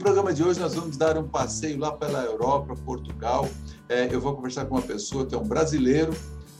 programa 0.00 0.32
de 0.32 0.42
hoje 0.42 0.58
nós 0.58 0.74
vamos 0.74 0.96
dar 0.96 1.18
um 1.18 1.28
passeio 1.28 1.78
lá 1.78 1.92
pela 1.92 2.24
Europa, 2.24 2.74
Portugal. 2.86 3.46
É, 3.86 4.08
eu 4.10 4.18
vou 4.18 4.34
conversar 4.34 4.64
com 4.64 4.76
uma 4.76 4.82
pessoa 4.82 5.26
que 5.26 5.34
é 5.34 5.38
um 5.38 5.46
brasileiro 5.46 6.14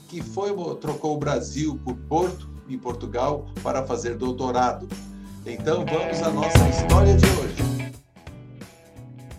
que 0.09 0.21
foi 0.21 0.51
trocou 0.77 1.17
o 1.17 1.19
Brasil 1.19 1.81
por 1.83 1.97
Porto, 1.97 2.51
em 2.69 2.79
Portugal, 2.79 3.47
para 3.63 3.87
fazer 3.87 4.17
doutorado. 4.17 4.87
Então 5.47 5.87
vamos 5.87 6.23
à 6.23 6.31
nossa 6.31 6.69
história 6.69 7.17
de 7.17 7.25
hoje. 7.25 7.93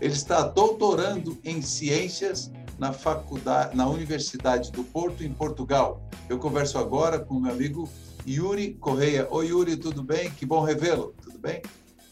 Ele 0.02 0.14
está 0.14 0.42
doutorando 0.48 1.38
em 1.44 1.62
ciências 1.62 2.52
na 2.80 2.92
faculdade, 2.92 3.78
na 3.78 3.88
Universidade 3.88 4.72
do 4.72 4.84
Porto, 4.84 5.24
em 5.24 5.32
Portugal. 5.32 6.02
Eu 6.28 6.40
converso 6.40 6.80
agora 6.80 7.20
com 7.20 7.40
meu 7.40 7.52
amigo 7.52 7.88
Yuri 8.28 8.74
Correia. 8.74 9.28
Oi, 9.30 9.50
Yuri, 9.50 9.78
tudo 9.78 10.02
bem? 10.02 10.32
Que 10.32 10.44
bom 10.44 10.64
revê-lo. 10.64 11.14
Tudo 11.22 11.38
bem? 11.38 11.62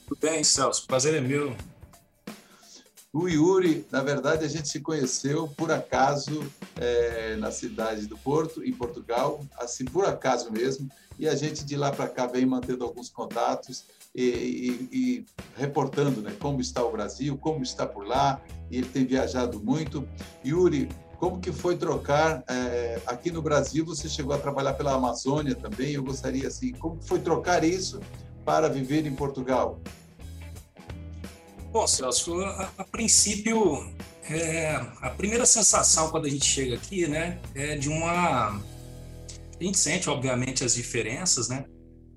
Tudo 0.07 0.19
bem, 0.21 0.43
Celso. 0.43 0.85
Prazer 0.85 1.15
é 1.15 1.21
meu. 1.21 1.55
O 3.11 3.27
Yuri, 3.27 3.87
na 3.91 4.03
verdade, 4.03 4.45
a 4.45 4.47
gente 4.47 4.69
se 4.69 4.79
conheceu 4.81 5.47
por 5.47 5.71
acaso 5.71 6.45
é, 6.79 7.35
na 7.37 7.49
cidade 7.49 8.05
do 8.05 8.15
Porto, 8.15 8.63
em 8.63 8.71
Portugal, 8.71 9.39
assim, 9.57 9.83
por 9.83 10.05
acaso 10.05 10.51
mesmo, 10.51 10.87
e 11.17 11.27
a 11.27 11.35
gente 11.35 11.65
de 11.65 11.75
lá 11.75 11.91
para 11.91 12.07
cá 12.07 12.27
vem 12.27 12.45
mantendo 12.45 12.83
alguns 12.83 13.09
contatos 13.09 13.85
e, 14.13 14.21
e, 14.21 14.89
e, 14.91 15.25
reportando 15.57 16.21
né, 16.21 16.35
como 16.39 16.61
está 16.61 16.85
o 16.85 16.91
Brasil, 16.91 17.35
como 17.35 17.63
está 17.63 17.85
por 17.87 18.05
lá, 18.05 18.39
e 18.69 18.77
ele 18.77 18.87
tem 18.87 19.05
viajado 19.05 19.59
muito. 19.59 20.07
Yuri, 20.45 20.87
como 21.17 21.39
que 21.39 21.51
foi 21.51 21.75
trocar 21.75 22.43
é, 22.47 23.01
aqui 23.07 23.31
no 23.31 23.41
Brasil? 23.41 23.83
Você 23.85 24.07
chegou 24.07 24.35
a 24.35 24.37
trabalhar 24.37 24.73
pela 24.73 24.93
Amazônia 24.93 25.55
também. 25.55 25.93
Eu 25.93 26.03
gostaria 26.03 26.47
assim, 26.47 26.71
como 26.73 27.01
foi 27.01 27.19
trocar 27.19 27.63
isso 27.63 27.99
para 28.45 28.69
viver 28.69 29.05
em 29.05 29.15
Portugal? 29.15 29.81
Bom, 31.71 31.85
Celso, 31.85 32.41
a, 32.41 32.73
a 32.79 32.83
princípio, 32.83 33.93
é, 34.23 34.71
a 35.01 35.11
primeira 35.11 35.45
sensação 35.45 36.09
quando 36.09 36.25
a 36.25 36.29
gente 36.29 36.45
chega 36.45 36.75
aqui, 36.75 37.07
né, 37.07 37.39
é 37.53 37.75
de 37.75 37.87
uma. 37.87 38.57
A 38.57 39.63
gente 39.63 39.77
sente, 39.77 40.09
obviamente, 40.09 40.63
as 40.63 40.73
diferenças, 40.73 41.47
né? 41.47 41.65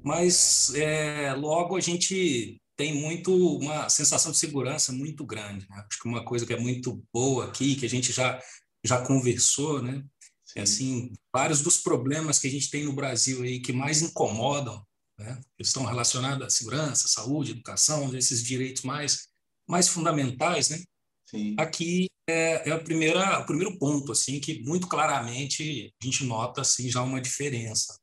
Mas 0.03 0.73
é, 0.75 1.35
logo 1.35 1.77
a 1.77 1.81
gente 1.81 2.57
tem 2.79 2.95
muito 2.95 3.59
uma 3.59 3.91
sensação 3.91 4.33
de 4.33 4.39
segurança 4.39 4.91
muito 4.91 5.25
grande. 5.25 5.67
Né? 5.69 5.85
Acho 5.87 6.01
que 6.01 6.09
uma 6.09 6.25
coisa 6.25 6.47
que 6.47 6.55
é 6.55 6.59
muito 6.59 7.05
boa 7.13 7.45
aqui, 7.45 7.77
que 7.77 7.85
a 7.85 7.91
gente 7.91 8.11
já 8.11 8.41
já 8.85 9.03
conversou, 9.03 9.83
né? 9.83 10.03
É 10.57 10.63
assim, 10.63 11.13
vários 11.33 11.61
dos 11.61 11.77
problemas 11.77 12.39
que 12.39 12.49
a 12.49 12.51
gente 12.51 12.71
tem 12.71 12.85
no 12.85 12.93
Brasil 12.93 13.43
aí 13.43 13.61
que 13.61 13.73
mais 13.73 14.01
incomodam, 14.01 14.83
né? 15.19 15.41
Que 15.57 15.63
estão 15.63 15.85
relacionados 15.85 16.47
à 16.47 16.51
segurança, 16.51 17.07
saúde, 17.07 17.53
educação, 17.53 18.15
esses 18.17 18.43
direitos 18.43 18.83
mais 18.83 19.32
mais 19.73 19.89
fundamentais, 19.89 20.69
né? 20.69 20.85
Sim. 21.25 21.57
Aqui 21.59 22.07
é, 22.29 22.69
é, 22.69 22.73
a 22.73 22.79
primeira, 22.79 23.41
o 23.41 23.47
primeiro 23.47 23.79
ponto, 23.79 24.13
assim, 24.13 24.39
que 24.39 24.63
muito 24.65 24.87
claramente 24.87 25.91
a 26.01 26.05
gente 26.05 26.27
nota 26.27 26.61
assim 26.61 26.91
já 26.91 27.03
uma 27.03 27.23
diferença. 27.23 27.99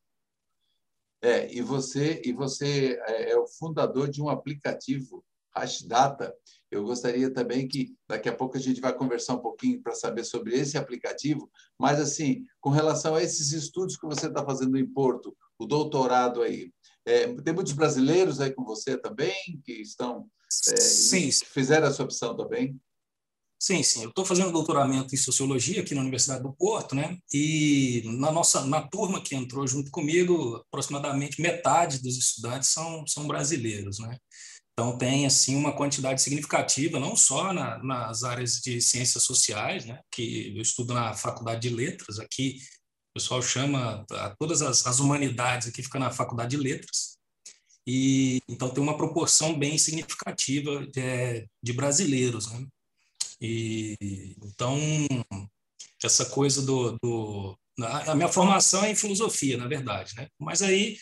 É, 1.21 1.53
e 1.53 1.61
você 1.61 2.19
e 2.25 2.33
você 2.33 2.99
é, 3.05 3.31
é 3.33 3.37
o 3.37 3.45
fundador 3.45 4.09
de 4.09 4.19
um 4.19 4.29
aplicativo 4.29 5.23
Hashdata. 5.55 6.35
Eu 6.71 6.83
gostaria 6.85 7.31
também 7.31 7.67
que 7.67 7.95
daqui 8.07 8.29
a 8.29 8.35
pouco 8.35 8.57
a 8.57 8.59
gente 8.59 8.81
vai 8.81 8.95
conversar 8.95 9.35
um 9.35 9.41
pouquinho 9.41 9.79
para 9.79 9.93
saber 9.93 10.23
sobre 10.23 10.55
esse 10.55 10.75
aplicativo, 10.75 11.51
mas 11.77 11.99
assim, 11.99 12.45
com 12.59 12.71
relação 12.71 13.13
a 13.13 13.21
esses 13.21 13.51
estudos 13.51 13.95
que 13.95 14.07
você 14.07 14.25
está 14.25 14.43
fazendo 14.43 14.75
em 14.75 14.87
Porto, 14.87 15.37
o 15.59 15.67
doutorado 15.67 16.41
aí, 16.41 16.71
é, 17.05 17.27
tem 17.43 17.53
muitos 17.53 17.73
brasileiros 17.73 18.41
aí 18.41 18.51
com 18.51 18.63
você 18.63 18.97
também 18.97 19.61
que 19.63 19.73
estão 19.73 20.27
é, 20.71 20.77
sim. 20.77 21.31
fizeram 21.31 21.87
essa 21.87 22.03
opção 22.03 22.35
também? 22.35 22.79
Sim, 23.61 23.83
sim. 23.83 24.03
Eu 24.03 24.09
estou 24.09 24.23
fazendo 24.23 24.53
doutoramento 24.53 25.13
em 25.13 25.17
sociologia 25.17 25.81
aqui 25.81 25.93
na 25.93 26.01
Universidade 26.01 26.41
do 26.41 26.53
Porto, 26.53 26.95
né? 26.95 27.17
E 27.33 28.01
na 28.05 28.31
nossa 28.31 28.65
na 28.65 28.81
turma 28.81 29.21
que 29.21 29.35
entrou 29.35 29.67
junto 29.67 29.91
comigo, 29.91 30.63
aproximadamente 30.67 31.41
metade 31.41 32.01
dos 32.01 32.17
estudantes 32.17 32.69
são, 32.69 33.05
são 33.05 33.27
brasileiros, 33.27 33.99
né? 33.99 34.17
Então 34.71 34.97
tem 34.97 35.25
assim 35.25 35.57
uma 35.57 35.75
quantidade 35.75 36.21
significativa, 36.21 37.01
não 37.01 37.17
só 37.17 37.51
na, 37.51 37.83
nas 37.83 38.23
áreas 38.23 38.61
de 38.61 38.79
ciências 38.79 39.23
sociais, 39.23 39.85
né? 39.85 39.99
Que 40.09 40.55
eu 40.55 40.61
estudo 40.61 40.93
na 40.93 41.13
Faculdade 41.13 41.67
de 41.67 41.75
Letras 41.75 42.17
aqui. 42.17 42.59
O 43.11 43.19
pessoal 43.19 43.41
chama 43.41 44.05
todas 44.39 44.61
as, 44.61 44.87
as 44.87 44.99
humanidades 44.99 45.67
aqui 45.67 45.83
fica 45.83 45.99
na 45.99 46.11
Faculdade 46.11 46.51
de 46.51 46.63
Letras 46.63 47.18
e 47.87 48.41
então 48.47 48.69
tem 48.69 48.83
uma 48.83 48.97
proporção 48.97 49.57
bem 49.57 49.77
significativa 49.77 50.85
de, 50.87 51.01
é, 51.01 51.47
de 51.61 51.73
brasileiros, 51.73 52.51
né? 52.51 52.67
E 53.41 54.35
então 54.43 54.77
essa 56.03 56.25
coisa 56.25 56.61
do, 56.61 56.97
do 57.01 57.57
a 57.81 58.15
minha 58.15 58.27
formação 58.27 58.83
é 58.83 58.91
em 58.91 58.95
filosofia, 58.95 59.57
na 59.57 59.67
verdade, 59.67 60.15
né? 60.15 60.27
Mas 60.37 60.61
aí, 60.61 60.97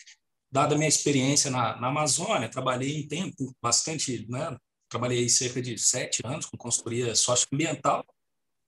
dada 0.50 0.74
a 0.74 0.78
minha 0.78 0.88
experiência 0.88 1.50
na, 1.50 1.76
na 1.80 1.88
Amazônia, 1.88 2.48
trabalhei 2.48 2.98
em 2.98 3.08
tempo 3.08 3.54
bastante, 3.60 4.26
né? 4.30 4.56
Trabalhei 4.88 5.28
cerca 5.28 5.60
de 5.60 5.76
sete 5.76 6.22
anos 6.24 6.46
com 6.46 6.56
consultoria 6.56 7.14
socioambiental 7.14 8.04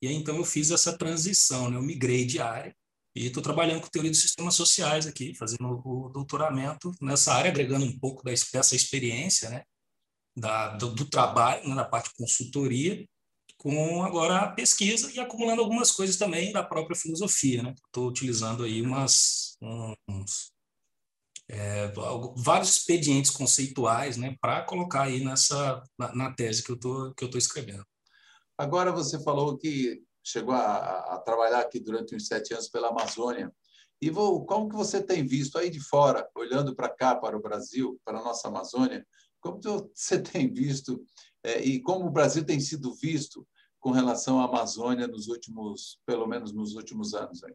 e 0.02 0.08
aí 0.08 0.14
então 0.14 0.36
eu 0.36 0.44
fiz 0.44 0.70
essa 0.70 0.96
transição, 0.96 1.70
né? 1.70 1.76
Eu 1.76 1.82
migrei 1.82 2.24
de 2.24 2.40
área 2.40 2.74
e 3.14 3.26
estou 3.26 3.42
trabalhando 3.42 3.80
com 3.80 3.88
teoria 3.88 4.10
dos 4.10 4.20
sistemas 4.20 4.54
sociais 4.54 5.06
aqui, 5.06 5.34
fazendo 5.34 5.82
o 5.84 6.08
doutoramento 6.10 6.92
nessa 7.00 7.34
área, 7.34 7.50
agregando 7.50 7.84
um 7.84 7.98
pouco 7.98 8.22
dessa 8.24 8.76
experiência, 8.76 9.50
né, 9.50 9.64
da, 10.36 10.76
do, 10.76 10.94
do 10.94 11.04
trabalho, 11.04 11.68
né, 11.68 11.74
na 11.74 11.84
parte 11.84 12.10
de 12.10 12.16
consultoria, 12.16 13.04
com 13.56 14.02
agora 14.02 14.38
a 14.38 14.52
pesquisa 14.52 15.12
e 15.12 15.20
acumulando 15.20 15.60
algumas 15.60 15.90
coisas 15.90 16.16
também 16.16 16.52
da 16.52 16.62
própria 16.62 16.96
filosofia. 16.96 17.62
Né? 17.62 17.74
Estou 17.86 18.08
utilizando 18.08 18.62
aí 18.64 18.80
umas, 18.80 19.56
uns, 19.60 20.52
é, 21.48 21.92
vários 22.36 22.70
expedientes 22.70 23.30
conceituais 23.30 24.16
né, 24.16 24.36
para 24.40 24.62
colocar 24.62 25.02
aí 25.02 25.22
nessa, 25.22 25.82
na, 25.98 26.14
na 26.14 26.32
tese 26.32 26.62
que 26.62 26.70
eu 26.70 26.76
estou 26.76 27.36
escrevendo. 27.36 27.84
Agora 28.56 28.92
você 28.92 29.22
falou 29.22 29.58
que 29.58 30.02
chegou 30.22 30.54
a, 30.54 31.14
a, 31.14 31.18
trabalhar 31.18 31.60
aqui 31.60 31.80
durante 31.80 32.14
uns 32.14 32.26
sete 32.26 32.52
anos 32.52 32.68
pela 32.68 32.88
Amazônia. 32.88 33.52
E 34.00 34.10
vou, 34.10 34.44
como 34.46 34.68
que 34.68 34.76
você 34.76 35.02
tem 35.02 35.26
visto 35.26 35.58
aí 35.58 35.68
de 35.68 35.80
fora, 35.80 36.28
olhando 36.34 36.74
para 36.74 36.88
cá, 36.88 37.14
para 37.14 37.36
o 37.36 37.42
Brasil, 37.42 38.00
para 38.04 38.18
a 38.18 38.24
nossa 38.24 38.48
Amazônia, 38.48 39.06
como 39.40 39.60
você 39.62 40.20
tem 40.22 40.52
visto 40.52 41.04
é, 41.42 41.60
e 41.60 41.80
como 41.80 42.06
o 42.06 42.10
Brasil 42.10 42.44
tem 42.44 42.60
sido 42.60 42.94
visto 42.94 43.46
com 43.78 43.90
relação 43.90 44.40
à 44.40 44.44
Amazônia 44.44 45.06
nos 45.06 45.28
últimos, 45.28 45.98
pelo 46.06 46.26
menos 46.26 46.52
nos 46.52 46.74
últimos 46.74 47.14
anos? 47.14 47.42
Aí? 47.42 47.54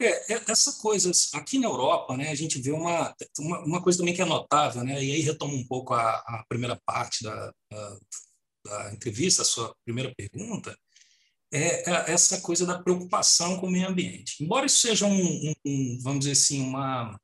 É, 0.00 0.34
é 0.34 0.44
essa 0.48 0.72
coisa, 0.80 1.10
aqui 1.34 1.58
na 1.58 1.66
Europa, 1.66 2.16
né, 2.16 2.30
a 2.30 2.34
gente 2.34 2.60
vê 2.60 2.70
uma, 2.70 3.14
uma, 3.38 3.64
uma, 3.64 3.82
coisa 3.82 3.98
também 3.98 4.14
que 4.14 4.22
é 4.22 4.24
notável, 4.24 4.84
né, 4.84 5.02
e 5.02 5.12
aí 5.12 5.20
retoma 5.20 5.54
um 5.54 5.66
pouco 5.66 5.92
a, 5.92 6.18
a 6.18 6.44
primeira 6.48 6.80
parte 6.86 7.24
da, 7.24 7.52
da, 7.70 7.98
da 8.64 8.92
entrevista, 8.94 9.42
a 9.42 9.44
sua 9.44 9.74
primeira 9.84 10.14
pergunta, 10.14 10.76
é, 11.52 11.90
é 11.90 12.12
essa 12.12 12.40
coisa 12.40 12.66
da 12.66 12.82
preocupação 12.82 13.58
com 13.58 13.66
o 13.66 13.70
meio 13.70 13.88
ambiente. 13.88 14.42
Embora 14.42 14.66
isso 14.66 14.80
seja 14.80 15.06
um, 15.06 15.54
um 15.64 15.98
vamos 16.02 16.20
dizer 16.20 16.32
assim, 16.32 16.62
uma 16.62 17.18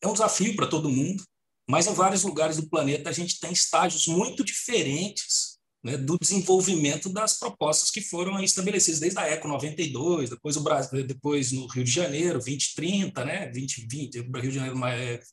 é 0.00 0.06
um 0.06 0.12
desafio 0.12 0.54
para 0.54 0.66
todo 0.66 0.90
mundo, 0.90 1.24
mas 1.68 1.86
em 1.86 1.94
vários 1.94 2.22
lugares 2.22 2.56
do 2.56 2.68
planeta 2.68 3.10
a 3.10 3.12
gente 3.12 3.40
tem 3.40 3.52
estágios 3.52 4.06
muito 4.06 4.44
diferentes 4.44 5.58
né, 5.82 5.96
do 5.96 6.18
desenvolvimento 6.18 7.08
das 7.08 7.38
propostas 7.38 7.90
que 7.90 8.00
foram 8.00 8.42
estabelecidas 8.42 9.00
desde 9.00 9.18
a 9.18 9.26
Eco 9.26 9.48
92, 9.48 10.30
depois 10.30 10.56
o 10.56 10.62
Brasil, 10.62 11.06
depois 11.06 11.52
no 11.52 11.66
Rio 11.66 11.84
de 11.84 11.90
Janeiro 11.90 12.34
2030, 12.34 13.24
né, 13.24 13.46
2020, 13.46 14.20
Rio 14.20 14.42
de 14.42 14.50
Janeiro 14.50 14.76
mais, 14.76 15.26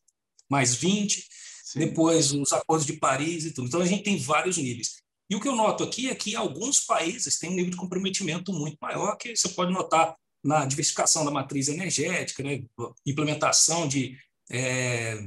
mais 0.49 0.75
20, 0.75 1.27
Sim. 1.63 1.79
depois 1.79 2.31
os 2.31 2.53
acordos 2.53 2.85
de 2.85 2.93
Paris 2.93 3.45
e 3.45 3.51
tudo. 3.51 3.67
Então 3.67 3.81
a 3.81 3.85
gente 3.85 4.03
tem 4.03 4.17
vários 4.17 4.57
níveis. 4.57 5.04
E 5.29 5.35
o 5.35 5.39
que 5.39 5.47
eu 5.47 5.55
noto 5.55 5.83
aqui 5.83 6.09
é 6.09 6.15
que 6.15 6.35
alguns 6.35 6.79
países 6.81 7.39
têm 7.39 7.49
um 7.49 7.55
nível 7.55 7.71
de 7.71 7.77
comprometimento 7.77 8.53
muito 8.53 8.77
maior, 8.79 9.15
que 9.17 9.35
você 9.35 9.49
pode 9.49 9.73
notar 9.73 10.15
na 10.43 10.65
diversificação 10.65 11.25
da 11.25 11.31
matriz 11.31 11.67
energética, 11.67 12.43
né? 12.43 12.63
implementação 13.05 13.87
de 13.87 14.15
é, 14.51 15.17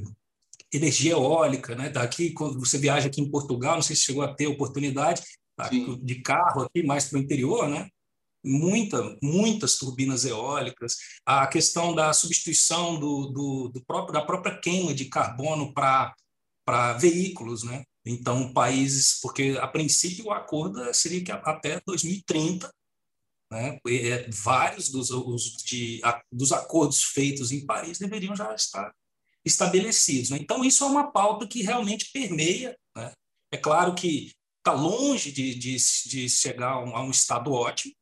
energia 0.72 1.12
eólica. 1.12 1.74
Né? 1.74 1.88
Daqui, 1.88 2.30
quando 2.30 2.60
você 2.60 2.78
viaja 2.78 3.08
aqui 3.08 3.20
em 3.20 3.30
Portugal, 3.30 3.74
não 3.74 3.82
sei 3.82 3.96
se 3.96 4.02
chegou 4.02 4.22
a 4.22 4.32
ter 4.32 4.46
oportunidade 4.46 5.22
tá? 5.56 5.68
de 5.68 6.22
carro 6.22 6.62
aqui 6.62 6.84
mais 6.84 7.06
para 7.06 7.18
o 7.18 7.22
interior, 7.22 7.68
né? 7.68 7.88
Muita, 8.44 9.18
muitas 9.20 9.76
turbinas 9.76 10.24
eólicas, 10.24 10.96
a 11.26 11.44
questão 11.48 11.92
da 11.92 12.12
substituição 12.12 12.98
do, 12.98 13.26
do, 13.26 13.68
do 13.68 13.84
próprio, 13.84 14.12
da 14.14 14.24
própria 14.24 14.56
queima 14.60 14.94
de 14.94 15.06
carbono 15.06 15.74
para 15.74 16.92
veículos, 17.00 17.64
né? 17.64 17.82
Então, 18.08 18.52
países, 18.55 19.19
porque 19.20 19.58
a 19.60 19.69
princípio 19.69 20.26
o 20.26 20.32
acordo 20.32 20.93
seria 20.94 21.22
que 21.22 21.31
até 21.31 21.81
2030, 21.87 22.72
né, 23.52 23.78
é, 23.87 24.31
vários 24.31 24.88
dos, 24.88 25.10
os, 25.10 25.56
de, 25.62 26.00
dos 26.32 26.50
acordos 26.52 27.02
feitos 27.02 27.52
em 27.52 27.66
Paris 27.66 27.99
deveriam 27.99 28.34
já 28.34 28.55
estar 28.55 28.94
estabelecidos. 29.44 30.31
Né? 30.31 30.38
Então, 30.40 30.64
isso 30.64 30.84
é 30.84 30.87
uma 30.87 31.10
pauta 31.10 31.46
que 31.46 31.62
realmente 31.62 32.10
permeia 32.10 32.75
né, 32.96 33.12
É 33.52 33.58
claro 33.58 33.94
que 33.94 34.32
está 34.58 34.72
longe 34.72 35.31
de, 35.31 35.55
de, 35.55 35.76
de 36.06 36.31
chegar 36.31 36.72
a 36.72 36.84
um, 36.84 36.96
a 36.96 37.02
um 37.02 37.10
estado 37.10 37.52
ótimo, 37.52 37.94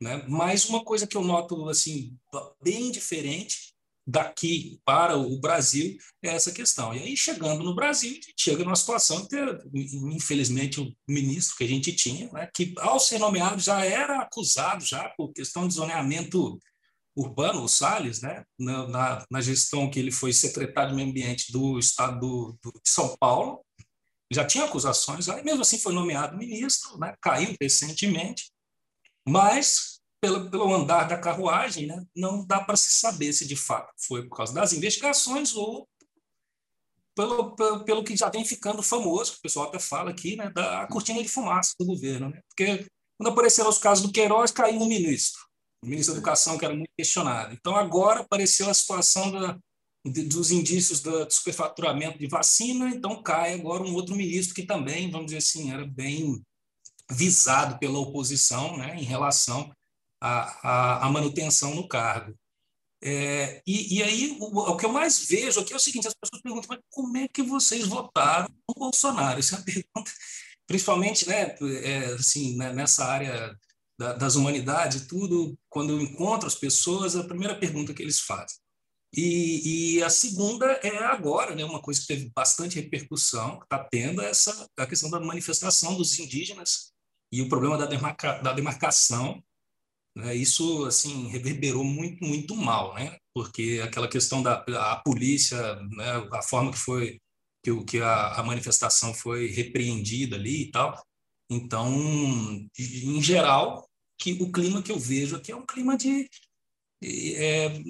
né? 0.00 0.24
mas 0.28 0.68
uma 0.68 0.84
coisa 0.84 1.06
que 1.06 1.16
eu 1.16 1.22
noto 1.22 1.68
assim 1.68 2.16
bem 2.60 2.90
diferente 2.90 3.75
daqui 4.06 4.80
para 4.84 5.16
o 5.16 5.38
Brasil 5.40 5.96
é 6.22 6.28
essa 6.28 6.52
questão. 6.52 6.94
E 6.94 6.98
aí, 7.00 7.16
chegando 7.16 7.64
no 7.64 7.74
Brasil, 7.74 8.10
a 8.10 8.14
gente 8.14 8.34
chega 8.38 8.62
numa 8.62 8.76
situação 8.76 9.26
que, 9.26 9.36
infelizmente, 9.74 10.80
o 10.80 10.94
ministro 11.08 11.56
que 11.56 11.64
a 11.64 11.68
gente 11.68 11.92
tinha, 11.92 12.30
né, 12.32 12.48
que 12.54 12.72
ao 12.78 13.00
ser 13.00 13.18
nomeado 13.18 13.60
já 13.60 13.84
era 13.84 14.20
acusado 14.20 14.84
já 14.84 15.08
por 15.16 15.32
questão 15.32 15.66
de 15.66 15.74
zoneamento 15.74 16.58
urbano, 17.16 17.64
o 17.64 17.68
Salles, 17.68 18.20
né, 18.20 18.44
na, 18.58 18.86
na, 18.86 19.26
na 19.30 19.40
gestão 19.40 19.90
que 19.90 19.98
ele 19.98 20.12
foi 20.12 20.32
secretário 20.32 20.90
de 20.90 20.96
meio 20.96 21.08
ambiente 21.08 21.50
do 21.50 21.78
estado 21.78 22.20
do, 22.20 22.58
do, 22.62 22.72
de 22.72 22.88
São 22.88 23.16
Paulo, 23.16 23.64
já 24.30 24.44
tinha 24.44 24.64
acusações, 24.64 25.28
aí 25.28 25.42
mesmo 25.42 25.62
assim 25.62 25.78
foi 25.78 25.94
nomeado 25.94 26.36
ministro, 26.36 26.98
né, 26.98 27.14
caiu 27.20 27.56
recentemente, 27.60 28.52
mas 29.26 29.95
pelo, 30.20 30.50
pelo 30.50 30.74
andar 30.74 31.08
da 31.08 31.18
carruagem, 31.18 31.86
né, 31.86 32.04
não 32.14 32.44
dá 32.46 32.60
para 32.60 32.76
se 32.76 32.98
saber 32.98 33.32
se 33.32 33.46
de 33.46 33.56
fato 33.56 33.92
foi 33.98 34.26
por 34.28 34.36
causa 34.36 34.54
das 34.54 34.72
investigações 34.72 35.54
ou 35.54 35.88
pelo, 37.14 37.56
pelo, 37.56 37.84
pelo, 37.84 38.04
que 38.04 38.16
já 38.16 38.28
vem 38.28 38.44
ficando 38.44 38.82
famoso, 38.82 39.32
que 39.32 39.38
o 39.38 39.42
pessoal 39.42 39.68
até 39.68 39.78
fala 39.78 40.10
aqui, 40.10 40.36
né, 40.36 40.50
da 40.50 40.86
cortina 40.86 41.22
de 41.22 41.28
fumaça 41.28 41.72
do 41.80 41.86
governo. 41.86 42.28
Né? 42.28 42.40
Porque 42.48 42.86
quando 43.16 43.32
apareceram 43.32 43.70
os 43.70 43.78
casos 43.78 44.06
do 44.06 44.12
Queiroz, 44.12 44.50
caiu 44.50 44.80
um 44.80 44.86
ministro, 44.86 45.40
o 45.82 45.88
ministro 45.88 46.12
da 46.12 46.18
Educação, 46.18 46.58
que 46.58 46.64
era 46.66 46.74
muito 46.74 46.90
questionado. 46.96 47.54
Então, 47.54 47.74
agora 47.74 48.20
apareceu 48.20 48.68
a 48.68 48.74
situação 48.74 49.30
da, 49.32 49.58
dos 50.04 50.50
indícios 50.50 51.00
do 51.00 51.30
superfaturamento 51.30 52.18
de 52.18 52.28
vacina, 52.28 52.90
então 52.90 53.22
cai 53.22 53.54
agora 53.54 53.82
um 53.82 53.94
outro 53.94 54.14
ministro 54.14 54.54
que 54.54 54.66
também, 54.66 55.10
vamos 55.10 55.26
dizer 55.26 55.38
assim, 55.38 55.72
era 55.72 55.86
bem 55.86 56.42
visado 57.10 57.78
pela 57.78 57.98
oposição 57.98 58.76
né, 58.76 58.96
em 58.96 59.04
relação 59.04 59.72
a, 60.26 60.58
a, 60.62 61.06
a 61.06 61.10
manutenção 61.10 61.74
no 61.74 61.86
cargo. 61.86 62.36
É, 63.02 63.62
e, 63.66 63.98
e, 63.98 64.02
aí, 64.02 64.36
o, 64.40 64.58
o, 64.58 64.76
que 64.76 64.86
eu 64.86 64.92
mais 64.92 65.26
vejo 65.26 65.60
aqui 65.60 65.72
é 65.72 65.76
o 65.76 65.80
seguinte: 65.80 66.08
as 66.08 66.14
pessoas 66.14 66.42
perguntam, 66.42 66.68
mas 66.68 66.80
como 66.90 67.16
é 67.16 67.28
que 67.28 67.42
vocês 67.42 67.86
votaram 67.86 68.48
no 68.68 68.74
Bolsonaro? 68.74 69.38
Isso 69.38 69.54
é 69.54 69.58
uma 69.58 69.64
pergunta, 69.64 70.12
principalmente 70.66 71.28
né, 71.28 71.54
é, 71.84 72.04
assim, 72.14 72.56
né, 72.56 72.72
nessa 72.72 73.04
área 73.04 73.56
da, 73.98 74.14
das 74.14 74.34
humanidades, 74.34 75.06
tudo, 75.06 75.56
quando 75.68 75.92
eu 75.92 76.00
encontro 76.00 76.46
as 76.46 76.54
pessoas, 76.54 77.14
a 77.16 77.24
primeira 77.24 77.58
pergunta 77.58 77.94
que 77.94 78.02
eles 78.02 78.20
fazem. 78.20 78.56
E, 79.14 79.96
e 79.96 80.02
a 80.02 80.10
segunda 80.10 80.66
é 80.82 80.98
agora, 81.04 81.54
né, 81.54 81.64
uma 81.64 81.80
coisa 81.80 82.00
que 82.00 82.06
teve 82.06 82.30
bastante 82.34 82.76
repercussão, 82.76 83.58
que 83.58 83.64
está 83.64 83.84
tendo, 83.84 84.20
é 84.20 84.30
essa, 84.30 84.68
a 84.78 84.86
questão 84.86 85.10
da 85.10 85.20
manifestação 85.20 85.96
dos 85.96 86.18
indígenas 86.18 86.92
e 87.32 87.40
o 87.40 87.48
problema 87.48 87.78
da, 87.78 87.86
demarca, 87.86 88.40
da 88.42 88.52
demarcação? 88.52 89.42
Isso 90.34 90.86
assim 90.86 91.28
reverberou 91.28 91.84
muito 91.84 92.24
muito 92.24 92.56
mal, 92.56 92.94
né? 92.94 93.16
Porque 93.34 93.80
aquela 93.84 94.08
questão 94.08 94.42
da 94.42 94.64
a 94.68 94.96
polícia, 94.96 95.74
né? 95.90 96.28
a 96.32 96.42
forma 96.42 96.72
que 96.72 96.78
foi 96.78 97.20
que, 97.62 97.70
o, 97.70 97.84
que 97.84 98.00
a, 98.00 98.34
a 98.34 98.42
manifestação 98.42 99.12
foi 99.12 99.48
repreendida 99.48 100.36
ali 100.36 100.62
e 100.62 100.70
tal. 100.70 101.04
Então, 101.50 101.92
em 102.78 103.22
geral, 103.22 103.88
que 104.18 104.32
o 104.40 104.50
clima 104.50 104.82
que 104.82 104.90
eu 104.90 104.98
vejo 104.98 105.36
aqui 105.36 105.52
é 105.52 105.56
um 105.56 105.66
clima 105.66 105.96
de, 105.96 106.28
é, 107.02 107.80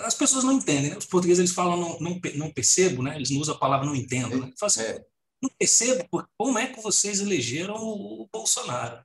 as 0.00 0.14
pessoas 0.14 0.44
não 0.44 0.52
entendem. 0.52 0.90
Né? 0.90 0.98
Os 0.98 1.06
portugueses 1.06 1.40
eles 1.40 1.52
falam 1.52 1.76
não, 1.76 2.00
não, 2.00 2.20
não 2.36 2.52
percebo, 2.52 3.02
né? 3.02 3.16
Eles 3.16 3.30
não 3.30 3.40
usam 3.40 3.54
a 3.54 3.58
palavra 3.58 3.86
não 3.86 3.96
entendo. 3.96 4.38
Né? 4.38 4.52
Assim, 4.60 4.82
é. 4.82 5.04
Não 5.42 5.50
percebo 5.58 6.06
porque, 6.10 6.30
como 6.38 6.58
é 6.58 6.66
que 6.66 6.80
vocês 6.80 7.20
elegeram 7.20 7.74
o, 7.76 8.22
o 8.22 8.28
Bolsonaro. 8.32 9.04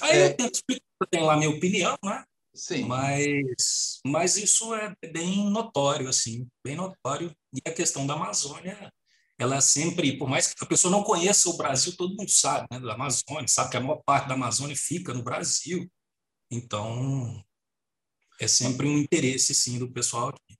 Aí 0.00 0.18
é. 0.18 0.26
eu 0.26 0.36
tento 0.36 0.54
explicar 0.54 0.90
eu 1.00 1.06
tenho 1.06 1.24
lá 1.24 1.34
a 1.34 1.36
minha 1.36 1.50
opinião, 1.50 1.96
né? 2.04 2.24
Sim. 2.54 2.84
Mas, 2.84 4.00
mas 4.04 4.36
isso 4.36 4.74
é 4.74 4.94
bem 5.10 5.48
notório, 5.50 6.08
assim, 6.08 6.46
bem 6.64 6.76
notório. 6.76 7.34
E 7.54 7.60
a 7.66 7.72
questão 7.72 8.06
da 8.06 8.14
Amazônia, 8.14 8.92
ela 9.38 9.56
é 9.56 9.60
sempre, 9.60 10.18
por 10.18 10.28
mais 10.28 10.52
que 10.52 10.62
a 10.62 10.66
pessoa 10.66 10.90
não 10.90 11.02
conheça 11.02 11.48
o 11.48 11.56
Brasil, 11.56 11.96
todo 11.96 12.14
mundo 12.14 12.30
sabe, 12.30 12.66
né, 12.70 12.78
da 12.78 12.92
Amazônia, 12.92 13.48
sabe 13.48 13.70
que 13.70 13.76
a 13.78 13.80
maior 13.80 14.02
parte 14.04 14.28
da 14.28 14.34
Amazônia 14.34 14.76
fica 14.76 15.14
no 15.14 15.22
Brasil. 15.22 15.90
Então, 16.50 17.42
é 18.38 18.46
sempre 18.46 18.86
um 18.86 18.98
interesse, 18.98 19.54
sim, 19.54 19.78
do 19.78 19.90
pessoal 19.90 20.28
aqui. 20.28 20.58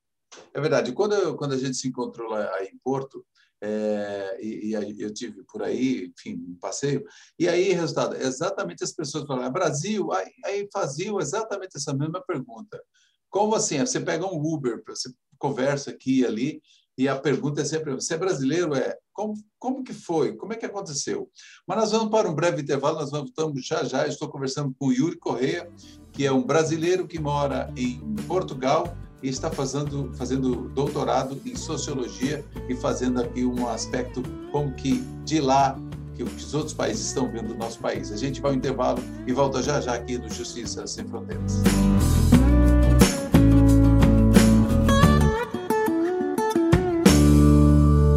É 0.55 0.61
verdade. 0.61 0.93
Quando, 0.93 1.37
quando 1.37 1.53
a 1.53 1.59
gente 1.59 1.77
se 1.77 1.89
encontrou 1.89 2.31
lá 2.31 2.65
em 2.65 2.79
Porto, 2.79 3.27
é, 3.63 4.39
e, 4.41 4.75
e, 4.75 5.03
eu 5.03 5.13
tive 5.13 5.43
por 5.45 5.63
aí, 5.63 6.13
enfim, 6.17 6.37
um 6.49 6.57
passeio, 6.61 7.05
e 7.39 7.49
aí, 7.49 7.73
resultado, 7.73 8.17
exatamente 8.17 8.83
as 8.83 8.93
pessoas 8.93 9.27
falaram, 9.27 9.53
Brasil, 9.53 10.13
aí, 10.13 10.33
aí 10.45 10.69
faziam 10.73 11.21
exatamente 11.21 11.77
essa 11.77 11.93
mesma 11.93 12.23
pergunta. 12.27 12.81
Como 13.29 13.55
assim? 13.55 13.79
Você 13.79 14.01
pega 14.01 14.27
um 14.27 14.45
Uber, 14.45 14.83
você 14.87 15.11
conversa 15.39 15.91
aqui 15.91 16.21
e 16.21 16.27
ali, 16.27 16.63
e 17.01 17.09
a 17.09 17.19
pergunta 17.19 17.63
é 17.63 17.65
sempre: 17.65 17.95
você 17.95 18.15
é 18.15 18.19
brasileiro? 18.19 18.75
É. 18.75 18.97
Como, 19.13 19.35
como 19.59 19.85
que 19.85 19.93
foi? 19.93 20.37
Como 20.37 20.53
é 20.53 20.57
que 20.57 20.67
aconteceu? 20.67 21.31
Mas 21.67 21.79
nós 21.79 21.93
vamos 21.93 22.11
para 22.11 22.29
um 22.29 22.35
breve 22.35 22.63
intervalo, 22.63 22.99
nós 22.99 23.11
vamos 23.11 23.31
estamos 23.31 23.67
já 23.67 23.85
já. 23.85 24.07
Estou 24.07 24.29
conversando 24.29 24.75
com 24.79 24.89
o 24.89 24.93
Yuri 24.93 25.17
Correia, 25.19 25.71
que 26.13 26.27
é 26.27 26.33
um 26.33 26.43
brasileiro 26.43 27.07
que 27.07 27.19
mora 27.19 27.73
em 27.77 27.99
Portugal 28.27 28.85
e 29.23 29.29
está 29.29 29.51
fazendo, 29.51 30.13
fazendo 30.15 30.69
doutorado 30.71 31.41
em 31.45 31.55
sociologia 31.55 32.45
e 32.69 32.75
fazendo 32.75 33.21
aqui 33.21 33.45
um 33.45 33.69
aspecto 33.69 34.23
como 34.51 34.73
que 34.75 35.01
de 35.25 35.41
lá 35.41 35.79
que 36.15 36.23
os 36.23 36.55
outros 36.55 36.75
países 36.75 37.07
estão 37.07 37.31
vendo 37.31 37.55
o 37.55 37.57
nosso 37.57 37.79
país. 37.79 38.13
A 38.13 38.17
gente 38.17 38.41
vai 38.41 38.51
ao 38.51 38.57
intervalo 38.57 39.03
e 39.27 39.33
volta 39.33 39.63
já 39.63 39.81
já 39.81 39.95
aqui 39.95 40.19
do 40.19 40.29
Justiça 40.33 40.87
Sem 40.87 41.07
Fronteiras. 41.07 41.63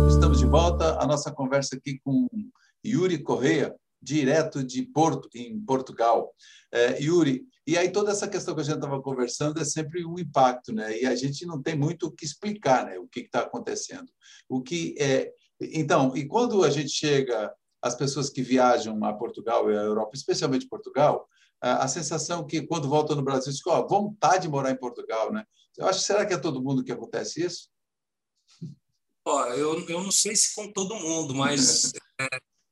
Estamos 0.09 0.39
de 0.39 0.45
volta 0.45 0.99
a 0.99 1.07
nossa 1.07 1.31
conversa 1.31 1.75
aqui 1.75 1.99
com 2.03 2.27
Yuri 2.85 3.19
Correia, 3.19 3.73
direto 4.01 4.63
de 4.63 4.83
Porto, 4.83 5.29
em 5.33 5.59
Portugal. 5.61 6.33
É, 6.73 7.01
Yuri, 7.01 7.45
e 7.65 7.77
aí 7.77 7.91
toda 7.91 8.11
essa 8.11 8.27
questão 8.27 8.53
que 8.53 8.61
a 8.61 8.63
gente 8.63 8.75
estava 8.75 9.01
conversando 9.01 9.59
é 9.59 9.65
sempre 9.65 10.05
um 10.05 10.19
impacto, 10.19 10.73
né? 10.73 10.99
E 10.99 11.05
a 11.05 11.15
gente 11.15 11.45
não 11.45 11.61
tem 11.61 11.75
muito 11.75 12.07
o 12.07 12.11
que 12.11 12.25
explicar, 12.25 12.85
né? 12.85 12.99
O 12.99 13.07
que 13.07 13.21
está 13.21 13.41
acontecendo. 13.41 14.11
O 14.49 14.61
que 14.61 14.95
é 14.99 15.31
então 15.61 16.15
e 16.15 16.25
quando 16.25 16.63
a 16.63 16.69
gente 16.69 16.89
chega 16.89 17.53
as 17.81 17.95
pessoas 17.95 18.29
que 18.29 18.41
viajam 18.41 19.03
a 19.03 19.13
Portugal 19.13 19.69
e 19.71 19.77
a 19.77 19.81
Europa, 19.81 20.11
especialmente 20.13 20.67
Portugal, 20.67 21.27
a, 21.61 21.83
a 21.83 21.87
sensação 21.87 22.45
que 22.45 22.61
quando 22.61 22.89
voltam 22.89 23.15
no 23.15 23.23
Brasil, 23.23 23.53
ficam 23.53 23.79
oh, 23.79 23.87
vontade 23.87 24.43
de 24.43 24.49
morar 24.49 24.71
em 24.71 24.77
Portugal, 24.77 25.31
né? 25.31 25.45
Eu 25.77 25.87
acho 25.87 26.01
será 26.01 26.25
que 26.25 26.33
é 26.33 26.37
todo 26.37 26.61
mundo 26.61 26.83
que 26.83 26.91
acontece 26.91 27.43
isso? 27.43 27.69
Ó, 29.25 29.45
eu, 29.47 29.87
eu 29.87 30.03
não 30.03 30.11
sei 30.11 30.35
se 30.35 30.53
com 30.53 30.71
todo 30.71 30.95
mundo, 30.95 31.33
mas 31.33 31.93
é, 32.19 32.27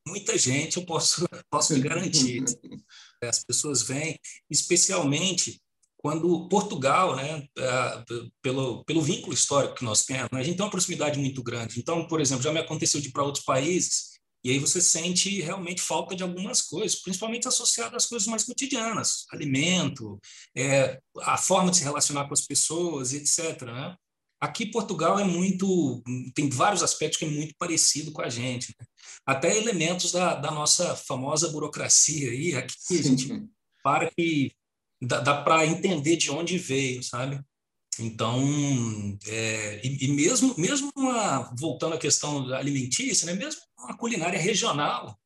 muita 0.05 0.37
gente 0.37 0.77
eu 0.77 0.85
posso 0.85 1.25
posso 1.49 1.73
te 1.73 1.79
garantir. 1.79 2.43
As 3.23 3.43
pessoas 3.43 3.81
vêm, 3.83 4.17
especialmente 4.49 5.61
quando 5.97 6.47
Portugal, 6.49 7.15
né, 7.15 7.47
é, 7.57 8.03
pelo, 8.41 8.83
pelo 8.85 9.01
vínculo 9.01 9.33
histórico 9.33 9.75
que 9.75 9.83
nós 9.83 10.03
temos, 10.03 10.29
né, 10.31 10.39
a 10.39 10.43
gente 10.43 10.57
tem 10.57 10.65
uma 10.65 10.71
proximidade 10.71 11.19
muito 11.19 11.43
grande. 11.43 11.79
Então, 11.79 12.07
por 12.07 12.19
exemplo, 12.19 12.43
já 12.43 12.51
me 12.51 12.59
aconteceu 12.59 12.99
de 12.99 13.09
ir 13.09 13.11
para 13.11 13.23
outros 13.23 13.45
países 13.45 14.11
e 14.43 14.49
aí 14.49 14.57
você 14.57 14.81
sente 14.81 15.39
realmente 15.41 15.81
falta 15.81 16.15
de 16.15 16.23
algumas 16.23 16.63
coisas, 16.63 16.99
principalmente 16.99 17.47
associadas 17.47 18.03
às 18.03 18.09
coisas 18.09 18.27
mais 18.27 18.43
cotidianas, 18.43 19.25
alimento, 19.31 20.19
é, 20.57 20.99
a 21.19 21.37
forma 21.37 21.69
de 21.69 21.77
se 21.77 21.83
relacionar 21.83 22.27
com 22.27 22.33
as 22.33 22.41
pessoas, 22.41 23.13
etc. 23.13 23.61
Né? 23.63 23.95
Aqui 24.41 24.65
Portugal 24.65 25.19
é 25.19 25.23
muito, 25.23 26.01
tem 26.33 26.49
vários 26.49 26.81
aspectos 26.81 27.19
que 27.19 27.25
é 27.25 27.29
muito 27.29 27.53
parecido 27.59 28.11
com 28.11 28.23
a 28.23 28.29
gente, 28.29 28.75
né? 28.79 28.85
até 29.23 29.55
elementos 29.55 30.11
da, 30.11 30.33
da, 30.33 30.49
nossa 30.49 30.95
famosa 30.95 31.49
burocracia 31.49 32.31
aí, 32.31 32.55
aqui 32.55 32.73
Sim. 32.79 32.99
a 32.99 33.03
gente 33.03 33.49
para 33.83 34.09
que 34.09 34.51
dá, 34.99 35.19
dá 35.19 35.41
para 35.43 35.65
entender 35.67 36.15
de 36.15 36.31
onde 36.31 36.57
veio, 36.57 37.03
sabe? 37.03 37.39
Então, 37.99 38.39
é, 39.27 39.85
e, 39.85 40.05
e, 40.05 40.07
mesmo 40.07 40.55
mesmo 40.57 40.89
uma, 40.95 41.53
voltando 41.55 41.93
à 41.93 41.99
questão 41.99 42.51
alimentícia, 42.53 43.25
né? 43.27 43.33
Mesmo 43.33 43.61
uma 43.77 43.95
culinária 43.95 44.39
regional, 44.39 45.19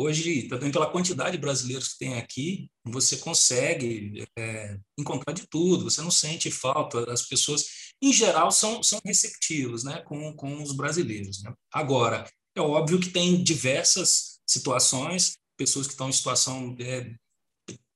Hoje, 0.00 0.44
também 0.44 0.70
pela 0.70 0.88
quantidade 0.88 1.32
de 1.32 1.40
brasileiros 1.40 1.88
que 1.88 1.98
tem 1.98 2.14
aqui, 2.14 2.70
você 2.84 3.16
consegue 3.16 4.24
é, 4.38 4.78
encontrar 4.96 5.32
de 5.32 5.44
tudo, 5.48 5.90
você 5.90 6.00
não 6.00 6.10
sente 6.12 6.52
falta. 6.52 7.12
As 7.12 7.22
pessoas, 7.22 7.66
em 8.00 8.12
geral, 8.12 8.50
são, 8.50 8.82
são 8.82 9.00
receptivas 9.04 9.84
né, 9.84 10.00
com, 10.02 10.32
com 10.34 10.62
os 10.62 10.72
brasileiros. 10.72 11.42
Né? 11.42 11.52
Agora, 11.72 12.28
é 12.54 12.60
óbvio 12.60 13.00
que 13.00 13.10
tem 13.10 13.42
diversas 13.42 14.40
situações, 14.46 15.36
pessoas 15.56 15.86
que 15.86 15.92
estão 15.92 16.08
em 16.08 16.12
situação 16.12 16.76
é, 16.80 17.14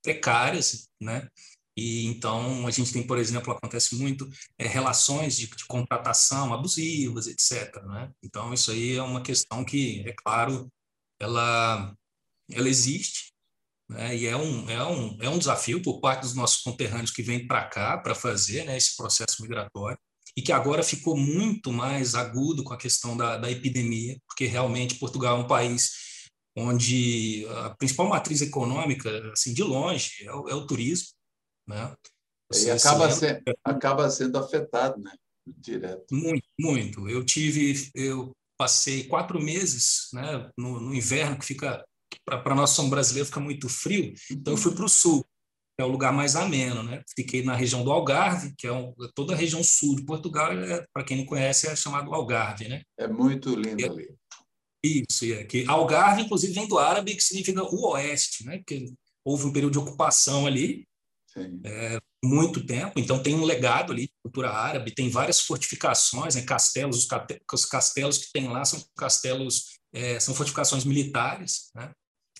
precárias, 0.03 0.89
né? 1.01 1.29
E 1.77 2.05
então 2.07 2.67
a 2.67 2.71
gente 2.71 2.93
tem, 2.93 3.07
por 3.07 3.17
exemplo, 3.17 3.53
acontece 3.53 3.97
muito 3.97 4.29
é, 4.59 4.67
relações 4.67 5.37
de, 5.37 5.47
de, 5.47 5.65
contratação 5.65 6.53
abusivas, 6.53 7.27
etc. 7.27 7.83
Né? 7.85 8.13
Então 8.23 8.53
isso 8.53 8.71
aí 8.71 8.97
é 8.97 9.03
uma 9.03 9.23
questão 9.23 9.65
que, 9.65 10.01
é 10.07 10.13
claro, 10.13 10.69
ela, 11.19 11.95
ela 12.51 12.69
existe, 12.69 13.32
né? 13.93 14.17
e 14.17 14.27
é 14.27 14.37
um, 14.37 14.71
é, 14.71 14.85
um, 14.85 15.19
é 15.21 15.29
um 15.29 15.39
desafio 15.39 15.83
por 15.83 16.01
parte 16.01 16.23
dos 16.23 16.35
nossos 16.35 16.63
conterrâneos 16.63 17.11
que 17.11 17.23
vêm 17.23 17.47
para 17.47 17.65
cá 17.65 17.99
para 17.99 18.15
fazer 18.15 18.65
né, 18.65 18.77
esse 18.77 18.97
processo 18.97 19.43
migratório, 19.43 19.99
e 20.37 20.43
que 20.43 20.53
agora 20.53 20.83
ficou 20.83 21.17
muito 21.17 21.73
mais 21.73 22.15
agudo 22.15 22.65
com 22.65 22.73
a 22.73 22.79
questão 22.79 23.17
da, 23.17 23.37
da 23.37 23.51
epidemia, 23.51 24.19
porque 24.27 24.47
realmente 24.47 24.95
Portugal 24.97 25.37
é 25.37 25.41
um 25.41 25.47
país 25.47 25.91
onde 26.57 27.47
a 27.65 27.71
principal 27.77 28.09
matriz 28.09 28.41
econômica, 28.41 29.33
assim, 29.33 29.55
de 29.55 29.63
longe, 29.63 30.25
é 30.25 30.33
o, 30.33 30.49
é 30.49 30.55
o 30.55 30.67
turismo, 30.67 31.09
né? 31.67 31.95
Você 32.51 32.69
e 32.69 32.71
acaba, 32.71 33.11
se, 33.11 33.43
acaba 33.65 34.11
sendo 34.11 34.39
afetado, 34.39 35.01
né? 35.01 35.13
Direto. 35.47 36.15
Muito, 36.15 36.47
muito. 36.59 37.09
Eu 37.09 37.25
tive, 37.25 37.91
eu 37.95 38.33
passei 38.59 39.05
quatro 39.05 39.41
meses, 39.41 40.09
né? 40.13 40.51
No, 40.57 40.81
no 40.81 40.95
inverno 40.95 41.39
que 41.39 41.47
fica 41.47 41.83
para 42.25 42.55
nós 42.55 42.71
somos 42.71 42.91
brasileiros 42.91 43.29
fica 43.29 43.41
muito 43.41 43.69
frio, 43.69 44.13
então 44.31 44.55
eu 44.55 44.57
fui 44.57 44.75
para 44.75 44.85
o 44.85 44.89
sul, 44.89 45.25
que 45.77 45.83
é 45.83 45.85
o 45.85 45.89
lugar 45.89 46.13
mais 46.13 46.37
ameno, 46.37 46.83
né? 46.83 47.03
Fiquei 47.17 47.43
na 47.43 47.55
região 47.55 47.83
do 47.83 47.91
Algarve, 47.91 48.55
que 48.57 48.67
é 48.67 48.73
um, 48.73 48.93
toda 49.15 49.33
a 49.33 49.37
região 49.37 49.63
sul 49.65 49.97
de 49.97 50.05
Portugal, 50.05 50.53
é, 50.53 50.85
para 50.93 51.05
quem 51.05 51.17
não 51.17 51.27
conhece, 51.27 51.67
é 51.67 51.75
chamado 51.75 52.15
Algarve, 52.15 52.69
né? 52.69 52.83
É 52.99 53.09
muito 53.09 53.55
lindo 53.55 53.85
é, 53.85 53.89
ali. 53.89 54.15
Isso, 54.85 55.25
é 55.27 55.45
que 55.45 55.65
Algarve, 55.67 56.23
inclusive, 56.23 56.53
vem 56.53 56.69
do 56.69 56.79
árabe, 56.79 57.15
que 57.15 57.23
significa 57.23 57.63
o 57.63 57.91
oeste, 57.93 58.45
né? 58.45 58.59
Porque 58.59 58.93
houve 59.25 59.47
um 59.47 59.53
período 59.53 59.73
de 59.73 59.79
ocupação 59.79 60.47
ali, 60.47 60.87
é, 61.65 61.99
muito 62.23 62.65
tempo, 62.67 63.01
então 63.01 63.23
tem 63.23 63.35
um 63.35 63.45
legado 63.45 63.93
ali 63.93 64.03
de 64.03 64.13
cultura 64.23 64.51
árabe, 64.51 64.95
tem 64.95 65.09
várias 65.09 65.41
fortificações, 65.41 66.35
né? 66.35 66.43
castelos, 66.43 66.99
os, 66.99 67.09
os 67.53 67.65
castelos 67.65 68.19
que 68.19 68.33
tem 68.33 68.49
lá 68.49 68.65
são 68.65 68.85
castelos, 68.97 69.79
é, 69.95 70.21
são 70.21 70.35
fortificações 70.35 70.85
militares, 70.85 71.71
né? 71.75 71.91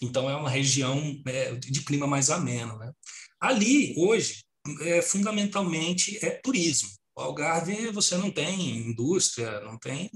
Então 0.05 0.29
é 0.29 0.37
uma 0.37 0.51
região 0.51 1.01
é, 1.27 1.55
de 1.55 1.83
clima 1.83 2.07
mais 2.07 2.31
ameno, 2.31 2.79
né? 2.79 2.93
Ali 3.41 3.95
hoje, 3.97 4.45
é, 4.83 5.03
fundamentalmente 5.03 6.25
é 6.25 6.31
turismo. 6.31 6.89
O 7.17 7.21
Algarve 7.21 7.91
você 7.91 8.17
não 8.17 8.31
tem 8.31 8.79
indústria, 8.79 9.61
não 9.61 9.79
tem 9.79 10.11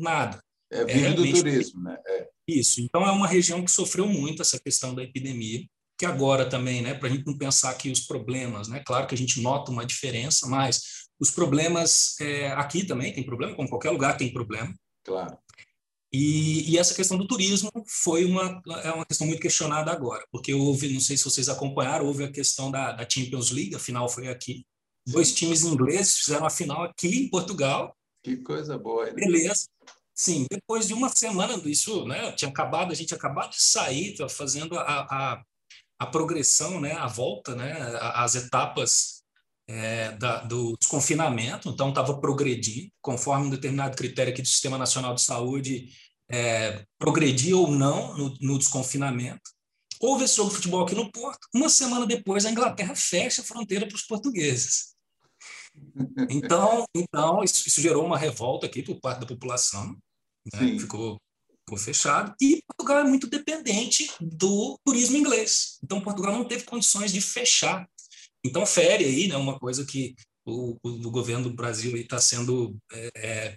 nada. 0.00 0.40
É, 0.70 0.84
vive 0.84 1.06
é, 1.06 1.12
do 1.12 1.30
turismo, 1.30 1.82
né? 1.82 1.96
É. 2.06 2.28
Isso. 2.48 2.80
Então, 2.80 3.06
é 3.06 3.10
uma 3.10 3.26
região 3.26 3.64
que 3.64 3.70
sofreu 3.70 4.06
muito 4.06 4.42
essa 4.42 4.58
questão 4.58 4.94
da 4.94 5.02
epidemia, 5.02 5.64
que 5.98 6.06
agora 6.06 6.48
também, 6.48 6.82
né, 6.82 6.94
para 6.94 7.08
a 7.08 7.10
gente 7.10 7.26
não 7.26 7.36
pensar 7.36 7.74
que 7.74 7.90
os 7.90 8.00
problemas, 8.00 8.68
né, 8.68 8.82
claro 8.84 9.06
que 9.06 9.14
a 9.14 9.18
gente 9.18 9.40
nota 9.40 9.70
uma 9.70 9.86
diferença, 9.86 10.48
mas 10.48 10.80
os 11.20 11.30
problemas 11.30 12.18
é, 12.20 12.48
aqui 12.52 12.84
também 12.84 13.12
tem 13.12 13.24
problema, 13.24 13.54
como 13.54 13.68
qualquer 13.68 13.90
lugar 13.90 14.16
tem 14.16 14.32
problema. 14.32 14.74
Claro. 15.04 15.36
E, 16.12 16.70
e, 16.70 16.78
essa 16.78 16.94
questão 16.94 17.16
do 17.16 17.26
turismo 17.26 17.70
foi 17.86 18.26
uma 18.26 18.60
é 18.84 18.90
uma 18.90 19.06
questão 19.06 19.26
muito 19.26 19.40
questionada 19.40 19.90
agora, 19.90 20.22
porque 20.30 20.52
houve, 20.52 20.92
não 20.92 21.00
sei 21.00 21.16
se 21.16 21.24
vocês 21.24 21.48
acompanharam, 21.48 22.04
houve 22.04 22.24
a 22.24 22.30
questão 22.30 22.70
da, 22.70 22.92
da 22.92 23.08
Champions 23.08 23.50
League, 23.50 23.74
a 23.74 23.78
final 23.78 24.08
foi 24.10 24.28
aqui. 24.28 24.66
Dois 25.06 25.32
times 25.32 25.64
ingleses 25.64 26.18
fizeram 26.18 26.44
a 26.44 26.50
final 26.50 26.82
aqui 26.82 27.08
em 27.08 27.30
Portugal. 27.30 27.96
Que 28.22 28.36
coisa 28.36 28.78
boa. 28.78 29.06
Né? 29.06 29.12
Beleza. 29.12 29.66
Sim, 30.14 30.46
depois 30.50 30.86
de 30.86 30.94
uma 30.94 31.08
semana 31.08 31.58
disso, 31.58 32.06
né, 32.06 32.32
tinha 32.32 32.50
acabado, 32.50 32.92
a 32.92 32.94
gente 32.94 33.14
acabado 33.14 33.50
de 33.50 33.62
sair, 33.62 34.14
tá 34.14 34.28
fazendo 34.28 34.78
a, 34.78 34.82
a, 34.82 35.42
a, 35.98 36.06
progressão, 36.06 36.80
né, 36.80 36.92
a 36.92 37.06
volta, 37.06 37.56
né, 37.56 37.72
as 38.14 38.34
etapas 38.34 39.21
é, 39.68 40.12
da, 40.12 40.44
do 40.44 40.76
desconfinamento, 40.78 41.68
então 41.68 41.90
estava 41.90 42.18
progredindo, 42.20 42.90
conforme 43.00 43.46
um 43.46 43.50
determinado 43.50 43.96
critério 43.96 44.32
aqui 44.32 44.42
do 44.42 44.48
Sistema 44.48 44.76
Nacional 44.76 45.14
de 45.14 45.22
Saúde, 45.22 45.88
é, 46.30 46.84
progredir 46.98 47.56
ou 47.56 47.70
não 47.70 48.16
no, 48.16 48.34
no 48.40 48.58
desconfinamento. 48.58 49.42
Houve 50.00 50.24
esse 50.24 50.36
jogo 50.36 50.50
de 50.50 50.56
futebol 50.56 50.82
aqui 50.82 50.94
no 50.94 51.12
Porto. 51.12 51.46
Uma 51.54 51.68
semana 51.68 52.04
depois, 52.04 52.44
a 52.44 52.50
Inglaterra 52.50 52.94
fecha 52.96 53.40
a 53.40 53.44
fronteira 53.44 53.86
para 53.86 53.94
os 53.94 54.02
portugueses. 54.02 54.92
Então, 56.28 56.84
então 56.94 57.42
isso, 57.42 57.66
isso, 57.68 57.80
gerou 57.80 58.04
uma 58.04 58.18
revolta 58.18 58.66
aqui 58.66 58.82
por 58.82 59.00
parte 59.00 59.20
da 59.20 59.26
população, 59.26 59.96
né? 60.52 60.78
ficou, 60.78 61.18
ficou 61.60 61.78
fechado. 61.78 62.34
E 62.40 62.62
Portugal 62.66 63.00
é 63.00 63.04
muito 63.04 63.28
dependente 63.28 64.10
do 64.20 64.78
turismo 64.84 65.16
inglês. 65.16 65.78
Então, 65.82 66.00
Portugal 66.00 66.32
não 66.32 66.46
teve 66.46 66.64
condições 66.64 67.12
de 67.12 67.20
fechar. 67.20 67.88
Então, 68.44 68.66
fere 68.66 69.04
aí, 69.04 69.28
né, 69.28 69.36
uma 69.36 69.58
coisa 69.58 69.84
que 69.84 70.14
o, 70.44 70.76
o, 70.82 71.10
governo 71.10 71.44
do 71.48 71.54
Brasil 71.54 71.96
está 71.96 72.20
sendo 72.20 72.76
é, 72.92 73.10
é, 73.16 73.56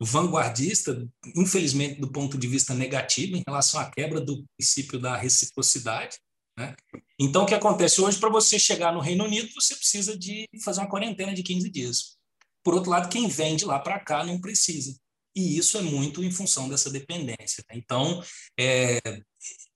vanguardista, 0.00 1.06
infelizmente, 1.36 2.00
do 2.00 2.10
ponto 2.10 2.38
de 2.38 2.46
vista 2.46 2.74
negativo, 2.74 3.36
em 3.36 3.42
relação 3.46 3.80
à 3.80 3.90
quebra 3.90 4.20
do 4.20 4.44
princípio 4.56 4.98
da 4.98 5.16
reciprocidade. 5.16 6.18
Né? 6.58 6.74
Então, 7.18 7.44
o 7.44 7.46
que 7.46 7.54
acontece 7.54 8.00
hoje, 8.00 8.18
para 8.18 8.30
você 8.30 8.58
chegar 8.58 8.92
no 8.92 9.00
Reino 9.00 9.24
Unido, 9.24 9.52
você 9.54 9.76
precisa 9.76 10.16
de 10.16 10.48
fazer 10.64 10.80
uma 10.80 10.90
quarentena 10.90 11.34
de 11.34 11.42
15 11.42 11.70
dias. 11.70 12.16
Por 12.64 12.74
outro 12.74 12.90
lado, 12.90 13.08
quem 13.08 13.28
vem 13.28 13.56
de 13.56 13.64
lá 13.64 13.78
para 13.78 14.00
cá 14.00 14.24
não 14.24 14.40
precisa. 14.40 14.96
E 15.34 15.56
isso 15.56 15.78
é 15.78 15.82
muito 15.82 16.22
em 16.22 16.30
função 16.30 16.68
dessa 16.68 16.90
dependência. 16.90 17.64
Né? 17.70 17.76
Então, 17.76 18.22
é, 18.58 19.00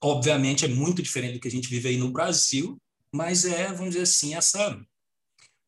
obviamente, 0.02 0.64
é 0.64 0.68
muito 0.68 1.02
diferente 1.02 1.34
do 1.34 1.40
que 1.40 1.48
a 1.48 1.50
gente 1.50 1.68
vive 1.68 1.88
aí 1.88 1.96
no 1.96 2.10
Brasil, 2.10 2.78
mas 3.12 3.44
é, 3.44 3.68
vamos 3.68 3.90
dizer 3.90 4.02
assim, 4.02 4.34
essa 4.34 4.78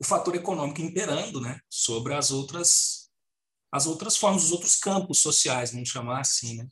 o 0.00 0.04
fator 0.04 0.35
econômico 0.37 0.80
imperando 0.80 1.40
né, 1.40 1.61
sobre 1.68 2.14
as 2.14 2.30
outras, 2.30 3.11
as 3.73 3.87
outras 3.87 4.16
formas, 4.16 4.45
os 4.45 4.52
outros 4.52 4.76
campos 4.76 5.18
sociais, 5.18 5.73
vamos 5.73 5.88
chamar 5.88 6.21
assim. 6.21 6.57
Né? 6.59 6.68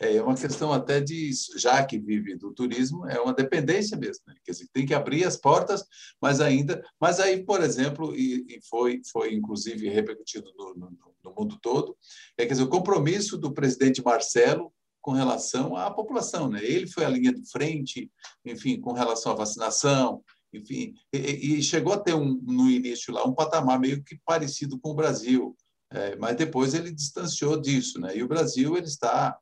É 0.00 0.22
uma 0.22 0.36
questão 0.36 0.72
até 0.72 1.00
de, 1.00 1.30
já 1.56 1.84
que 1.84 1.98
vive 1.98 2.36
do 2.36 2.52
turismo, 2.52 3.06
é 3.08 3.18
uma 3.20 3.32
dependência 3.32 3.96
mesmo. 3.96 4.22
Né? 4.26 4.34
Quer 4.44 4.52
dizer, 4.52 4.68
tem 4.72 4.86
que 4.86 4.94
abrir 4.94 5.24
as 5.24 5.36
portas, 5.36 5.84
mas 6.20 6.40
ainda. 6.40 6.84
Mas 7.00 7.18
aí, 7.18 7.42
por 7.44 7.62
exemplo, 7.62 8.14
e, 8.14 8.44
e 8.48 8.60
foi, 8.68 9.00
foi 9.10 9.34
inclusive 9.34 9.88
repercutido 9.88 10.52
no, 10.56 10.74
no, 10.74 10.90
no, 11.24 11.34
mundo 11.36 11.58
todo, 11.60 11.96
é 12.36 12.44
quer 12.44 12.52
dizer, 12.52 12.62
o 12.62 12.68
compromisso 12.68 13.36
do 13.36 13.52
presidente 13.52 14.02
Marcelo 14.02 14.72
com 15.00 15.12
relação 15.12 15.76
à 15.76 15.90
população. 15.90 16.48
Né? 16.48 16.62
Ele 16.62 16.86
foi 16.86 17.04
a 17.04 17.08
linha 17.08 17.32
de 17.32 17.48
frente, 17.50 18.10
enfim, 18.44 18.80
com 18.80 18.92
relação 18.92 19.32
à 19.32 19.34
vacinação, 19.34 20.22
enfim, 20.52 20.94
e, 21.12 21.58
e 21.58 21.62
chegou 21.62 21.92
a 21.92 21.98
ter 21.98 22.14
um, 22.14 22.40
no 22.42 22.70
início 22.70 23.12
lá 23.12 23.24
um 23.24 23.34
patamar 23.34 23.78
meio 23.78 24.02
que 24.02 24.18
parecido 24.24 24.78
com 24.78 24.90
o 24.90 24.94
Brasil. 24.94 25.56
É, 25.90 26.16
mas 26.16 26.36
depois 26.36 26.74
ele 26.74 26.92
distanciou 26.92 27.58
disso, 27.58 27.98
né? 27.98 28.14
E 28.14 28.22
o 28.22 28.28
Brasil 28.28 28.76
ele 28.76 28.86
está 28.86 29.38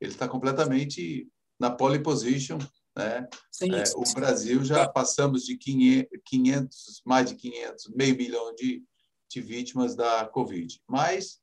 ele 0.00 0.12
está 0.12 0.26
completamente 0.26 1.28
na 1.58 1.70
pole 1.70 1.98
position. 1.98 2.58
Né? 2.96 3.28
Sim, 3.52 3.74
é, 3.74 3.84
o 3.94 4.14
Brasil 4.14 4.64
já 4.64 4.88
passamos 4.88 5.44
de 5.44 5.56
500, 5.56 7.02
mais 7.04 7.28
de 7.28 7.36
500, 7.36 7.88
meio 7.94 8.16
milhão 8.16 8.54
de, 8.54 8.82
de 9.30 9.40
vítimas 9.42 9.94
da 9.94 10.26
Covid. 10.26 10.80
Mas 10.88 11.38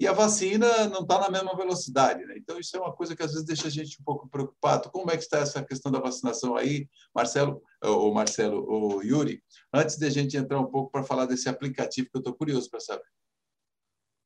e 0.00 0.06
a 0.06 0.14
vacina 0.14 0.88
não 0.88 1.02
está 1.02 1.20
na 1.20 1.30
mesma 1.30 1.54
velocidade, 1.54 2.24
né? 2.24 2.34
Então 2.38 2.58
isso 2.58 2.74
é 2.74 2.80
uma 2.80 2.90
coisa 2.90 3.14
que 3.14 3.22
às 3.22 3.32
vezes 3.32 3.44
deixa 3.44 3.66
a 3.66 3.70
gente 3.70 4.00
um 4.00 4.04
pouco 4.04 4.26
preocupado. 4.30 4.90
Como 4.90 5.10
é 5.10 5.16
que 5.16 5.22
está 5.22 5.40
essa 5.40 5.62
questão 5.62 5.92
da 5.92 6.00
vacinação 6.00 6.56
aí, 6.56 6.88
Marcelo, 7.14 7.62
ou 7.82 8.14
Marcelo, 8.14 8.64
ou 8.66 9.04
Yuri? 9.04 9.44
Antes 9.70 9.98
de 9.98 10.06
a 10.06 10.10
gente 10.10 10.38
entrar 10.38 10.58
um 10.58 10.70
pouco 10.70 10.90
para 10.90 11.04
falar 11.04 11.26
desse 11.26 11.50
aplicativo 11.50 12.08
que 12.10 12.16
eu 12.16 12.20
estou 12.20 12.34
curioso 12.34 12.70
para 12.70 12.80
saber. 12.80 13.04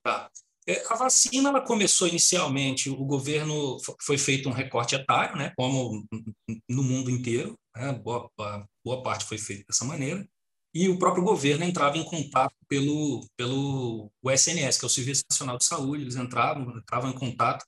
Tá. 0.04 0.30
É, 0.64 0.80
a 0.88 0.94
vacina 0.94 1.48
ela 1.48 1.60
começou 1.60 2.06
inicialmente, 2.06 2.88
o 2.88 3.04
governo 3.04 3.76
foi 4.00 4.16
feito 4.16 4.48
um 4.48 4.52
recorte 4.52 4.94
etário, 4.94 5.36
né, 5.36 5.52
como 5.56 6.06
no 6.68 6.82
mundo 6.84 7.10
inteiro, 7.10 7.58
né, 7.76 7.92
boa, 7.92 8.30
boa 8.82 9.02
parte 9.02 9.26
foi 9.26 9.36
feita 9.36 9.64
dessa 9.68 9.84
maneira, 9.84 10.26
e 10.74 10.88
o 10.88 10.98
próprio 10.98 11.22
governo 11.22 11.64
entrava 11.64 11.96
em 11.96 12.04
contato 12.04 12.54
pelo, 12.68 13.24
pelo 13.36 14.10
o 14.20 14.30
SNS, 14.30 14.78
que 14.78 14.84
é 14.84 14.88
o 14.88 14.90
Serviço 14.90 15.24
Nacional 15.30 15.56
de 15.56 15.64
Saúde, 15.64 16.02
eles 16.02 16.16
entravam, 16.16 16.76
entravam 16.76 17.10
em 17.10 17.14
contato 17.14 17.64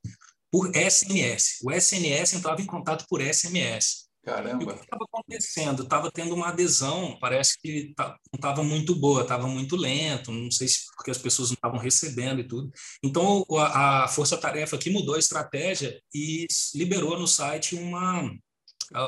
por 0.51 0.75
SMS. 0.75 1.61
O 1.63 1.71
SNS 1.71 2.35
entrava 2.35 2.61
em 2.61 2.67
contato 2.67 3.05
por 3.09 3.21
SMS. 3.23 4.07
Caramba. 4.25 4.61
E 4.61 4.67
o 4.67 4.75
que 4.75 4.81
estava 4.83 5.05
acontecendo? 5.05 5.85
Estava 5.85 6.11
tendo 6.11 6.35
uma 6.35 6.49
adesão, 6.49 7.17
parece 7.21 7.57
que 7.63 7.95
tá, 7.95 8.19
não 8.33 8.39
estava 8.39 8.65
muito 8.65 8.97
boa, 8.97 9.23
estava 9.23 9.47
muito 9.47 9.77
lento, 9.77 10.33
não 10.33 10.51
sei 10.51 10.67
se 10.67 10.85
porque 10.97 11.13
as 11.13 11.19
pessoas 11.19 11.51
não 11.51 11.55
estavam 11.55 11.79
recebendo 11.79 12.41
e 12.41 12.49
tudo. 12.49 12.73
Então, 13.05 13.47
a, 13.53 14.05
a 14.05 14.09
Força 14.09 14.37
Tarefa 14.37 14.75
aqui 14.75 14.91
mudou 14.91 15.15
a 15.15 15.21
estratégia 15.21 16.01
e 16.13 16.49
liberou 16.75 17.17
no 17.17 17.29
site 17.29 17.77
uma, 17.77 18.29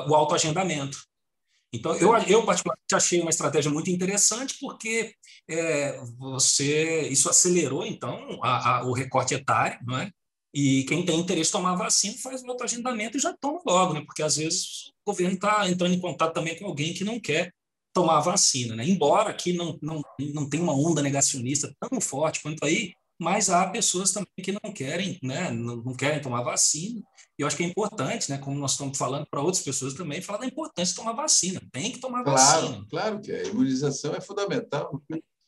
o 0.07 0.15
autoagendamento. 0.15 1.03
Então, 1.71 1.95
eu, 1.95 2.15
eu 2.27 2.45
particularmente 2.45 2.95
achei 2.95 3.21
uma 3.21 3.29
estratégia 3.29 3.71
muito 3.71 3.91
interessante 3.91 4.57
porque 4.59 5.13
é, 5.47 5.99
você 6.17 7.07
isso 7.09 7.29
acelerou 7.29 7.85
então 7.85 8.39
a, 8.41 8.77
a, 8.77 8.83
o 8.85 8.93
recorte 8.93 9.35
etário, 9.35 9.79
não 9.85 9.97
é? 9.97 10.11
E 10.53 10.83
quem 10.85 11.05
tem 11.05 11.19
interesse 11.19 11.51
em 11.51 11.53
tomar 11.53 11.75
vacina 11.75 12.17
faz 12.17 12.41
um 12.41 12.49
autoagendamento 12.49 13.17
e 13.17 13.21
já 13.21 13.35
toma 13.39 13.61
logo, 13.65 13.93
né? 13.93 14.01
Porque 14.03 14.23
às 14.23 14.37
vezes 14.37 14.87
o 15.05 15.11
governo 15.11 15.35
está 15.35 15.69
entrando 15.69 15.93
em 15.93 15.99
contato 15.99 16.33
também 16.33 16.57
com 16.57 16.65
alguém 16.65 16.93
que 16.93 17.03
não 17.03 17.19
quer 17.19 17.53
tomar 17.93 18.17
a 18.17 18.21
vacina, 18.21 18.75
né? 18.75 18.83
Embora 18.87 19.29
aqui 19.29 19.53
não, 19.53 19.77
não, 19.81 20.01
não 20.33 20.49
tenha 20.49 20.63
uma 20.63 20.73
onda 20.73 21.03
negacionista 21.03 21.71
tão 21.79 22.01
forte 22.01 22.41
quanto 22.41 22.65
aí, 22.65 22.93
mas 23.19 23.49
há 23.49 23.67
pessoas 23.67 24.11
também 24.11 24.29
que 24.41 24.51
não 24.51 24.71
querem, 24.71 25.19
né, 25.21 25.51
não 25.51 25.93
querem 25.93 26.21
tomar 26.21 26.41
vacina. 26.41 27.01
E 27.39 27.41
eu 27.41 27.47
acho 27.47 27.55
que 27.55 27.63
é 27.63 27.67
importante, 27.67 28.29
né, 28.29 28.37
como 28.37 28.59
nós 28.59 28.71
estamos 28.71 28.97
falando 28.97 29.25
para 29.25 29.39
outras 29.39 29.63
pessoas 29.63 29.93
também, 29.93 30.21
falar 30.21 30.39
da 30.39 30.45
importância 30.45 30.93
de 30.93 30.99
tomar 30.99 31.13
vacina. 31.13 31.61
Tem 31.71 31.89
que 31.89 31.99
tomar 31.99 32.21
claro, 32.21 32.67
vacina. 32.67 32.85
Claro 32.89 33.21
que 33.21 33.31
a 33.31 33.43
imunização 33.43 34.13
é 34.13 34.19
fundamental. 34.19 35.01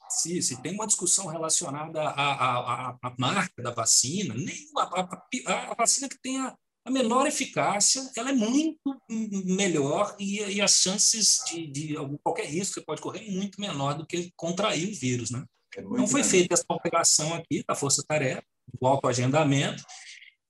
Se, 0.10 0.42
se 0.42 0.62
tem 0.62 0.74
uma 0.74 0.88
discussão 0.88 1.28
relacionada 1.28 2.02
à, 2.02 2.92
à, 2.92 2.98
à 3.02 3.14
marca 3.20 3.62
da 3.62 3.72
vacina, 3.72 4.34
nem 4.34 4.56
a, 4.78 5.02
a, 5.48 5.72
a 5.72 5.76
vacina 5.76 6.08
que 6.08 6.18
tenha 6.22 6.56
a 6.86 6.90
menor 6.90 7.28
eficácia, 7.28 8.10
ela 8.16 8.30
é 8.30 8.34
muito 8.34 8.98
melhor 9.46 10.16
e, 10.18 10.40
e 10.40 10.62
as 10.62 10.72
chances 10.72 11.40
de, 11.50 11.68
de, 11.68 11.96
qualquer 12.24 12.46
risco 12.46 12.80
que 12.80 12.86
pode 12.86 13.02
correr 13.02 13.28
é 13.28 13.32
muito 13.32 13.60
menor 13.60 13.96
do 13.96 14.08
que 14.08 14.32
contrair 14.38 14.90
o 14.90 14.96
vírus, 14.96 15.30
né? 15.30 15.44
É 15.76 15.82
então 15.82 16.08
foi 16.08 16.24
feita 16.24 16.54
essa 16.54 16.66
operação 16.70 17.34
aqui 17.34 17.64
da 17.68 17.76
Força 17.76 18.04
Tarefa, 18.08 18.44
do 18.80 18.88
autoagendamento, 18.88 19.84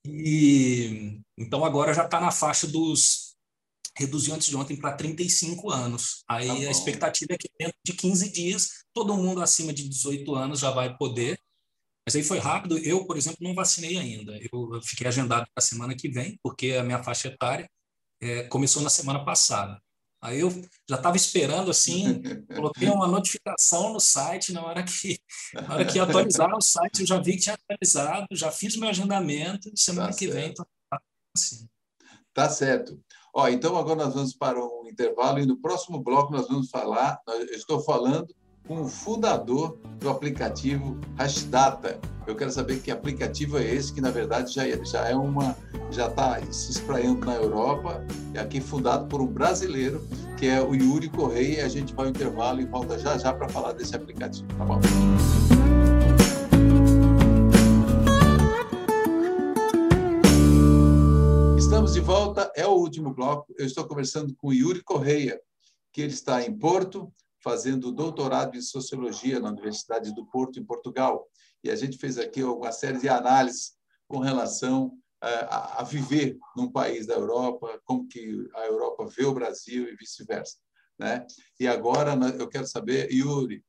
e 0.04 1.20
então 1.38 1.64
agora 1.64 1.94
já 1.94 2.04
está 2.04 2.20
na 2.20 2.30
faixa 2.30 2.66
dos 2.66 3.32
reduziu 3.96 4.34
antes 4.34 4.48
de 4.48 4.56
ontem 4.56 4.76
para 4.76 4.96
35 4.96 5.70
anos. 5.70 6.24
Aí 6.28 6.48
tá 6.48 6.54
a 6.54 6.70
expectativa 6.70 7.34
é 7.34 7.36
que 7.36 7.50
dentro 7.58 7.76
de 7.84 7.92
15 7.92 8.32
dias 8.32 8.84
todo 8.92 9.16
mundo 9.16 9.42
acima 9.42 9.72
de 9.72 9.88
18 9.88 10.34
anos 10.34 10.60
já 10.60 10.70
vai 10.70 10.96
poder. 10.96 11.38
Mas 12.06 12.16
aí 12.16 12.22
foi 12.22 12.38
rápido. 12.38 12.78
Eu, 12.78 13.06
por 13.06 13.16
exemplo, 13.16 13.38
não 13.40 13.54
vacinei 13.54 13.98
ainda. 13.98 14.38
Eu 14.52 14.80
fiquei 14.82 15.06
agendado 15.06 15.46
para 15.54 15.62
a 15.62 15.66
semana 15.66 15.94
que 15.94 16.08
vem, 16.08 16.38
porque 16.42 16.72
a 16.72 16.82
minha 16.82 17.02
faixa 17.02 17.28
etária 17.28 17.68
é, 18.20 18.44
começou 18.44 18.82
na 18.82 18.90
semana 18.90 19.24
passada. 19.24 19.80
Aí 20.22 20.38
eu 20.38 20.50
já 20.88 20.96
estava 20.96 21.16
esperando 21.16 21.68
assim, 21.68 22.22
coloquei 22.54 22.88
uma 22.88 23.08
notificação 23.08 23.92
no 23.92 23.98
site 23.98 24.52
na 24.52 24.64
hora 24.64 24.84
que 24.84 25.18
na 25.52 25.74
hora 25.74 25.84
que 25.84 25.98
atualizar 25.98 26.54
o 26.54 26.60
site, 26.60 27.00
eu 27.00 27.06
já 27.06 27.18
vi 27.18 27.32
que 27.32 27.42
tinha 27.42 27.56
atualizado, 27.56 28.26
já 28.30 28.52
fiz 28.52 28.76
meu 28.76 28.88
agendamento, 28.88 29.68
semana 29.74 30.10
tá 30.10 30.16
que 30.16 30.30
certo. 30.30 30.34
vem 30.34 30.54
tá 30.54 30.64
assim. 31.36 31.68
Tá 32.32 32.48
certo. 32.48 33.00
Ó, 33.34 33.48
então 33.48 33.76
agora 33.76 34.04
nós 34.04 34.14
vamos 34.14 34.32
para 34.34 34.64
um 34.64 34.86
intervalo 34.86 35.40
e 35.40 35.46
no 35.46 35.60
próximo 35.60 36.00
bloco 36.00 36.32
nós 36.32 36.46
vamos 36.46 36.70
falar, 36.70 37.20
eu 37.26 37.56
estou 37.56 37.82
falando 37.82 38.32
com 38.66 38.82
o 38.82 38.88
fundador 38.88 39.78
do 39.98 40.08
aplicativo 40.08 40.98
Hashdata. 41.16 42.00
Eu 42.26 42.36
quero 42.36 42.50
saber 42.52 42.80
que 42.80 42.90
aplicativo 42.90 43.58
é 43.58 43.64
esse, 43.64 43.92
que 43.92 44.00
na 44.00 44.10
verdade 44.10 44.54
já, 44.54 44.66
é, 44.66 44.84
já 44.84 45.08
é 45.08 45.14
uma, 45.14 45.56
já 45.90 46.06
está 46.06 46.40
se 46.52 46.70
espraiando 46.70 47.26
na 47.26 47.34
Europa, 47.34 48.04
é 48.32 48.38
aqui 48.38 48.60
fundado 48.60 49.06
por 49.08 49.20
um 49.20 49.26
brasileiro, 49.26 50.06
que 50.38 50.46
é 50.46 50.62
o 50.62 50.74
Yuri 50.74 51.08
Correia. 51.08 51.66
A 51.66 51.68
gente 51.68 51.92
vai 51.92 52.06
ao 52.06 52.10
intervalo 52.10 52.60
e 52.60 52.64
volta 52.64 52.98
já 52.98 53.18
já 53.18 53.32
para 53.32 53.48
falar 53.48 53.72
desse 53.72 53.96
aplicativo, 53.96 54.46
tá 54.56 54.64
bom? 54.64 54.80
Estamos 61.58 61.94
de 61.94 62.00
volta, 62.00 62.52
é 62.54 62.66
o 62.66 62.74
último 62.74 63.12
bloco. 63.12 63.52
Eu 63.58 63.66
estou 63.66 63.84
conversando 63.84 64.32
com 64.36 64.48
o 64.48 64.52
Yuri 64.52 64.82
Correia, 64.84 65.40
que 65.92 66.00
ele 66.00 66.12
está 66.12 66.40
em 66.42 66.56
Porto, 66.56 67.12
fazendo 67.42 67.92
doutorado 67.92 68.56
em 68.56 68.62
sociologia 68.62 69.40
na 69.40 69.50
Universidade 69.50 70.14
do 70.14 70.24
Porto, 70.26 70.58
em 70.58 70.64
Portugal. 70.64 71.28
E 71.62 71.70
a 71.70 71.76
gente 71.76 71.98
fez 71.98 72.18
aqui 72.18 72.42
uma 72.42 72.72
série 72.72 72.98
de 72.98 73.08
análises 73.08 73.72
com 74.08 74.18
relação 74.18 74.92
eh, 75.22 75.46
a, 75.50 75.80
a 75.80 75.84
viver 75.84 76.36
num 76.56 76.70
país 76.70 77.06
da 77.06 77.14
Europa, 77.14 77.80
como 77.84 78.06
que 78.08 78.48
a 78.54 78.66
Europa 78.66 79.06
vê 79.06 79.24
o 79.24 79.34
Brasil 79.34 79.88
e 79.88 79.96
vice-versa. 79.96 80.56
Né? 80.98 81.26
E 81.58 81.66
agora 81.66 82.12
eu 82.38 82.48
quero 82.48 82.66
saber, 82.66 83.10
Yuri, 83.12 83.64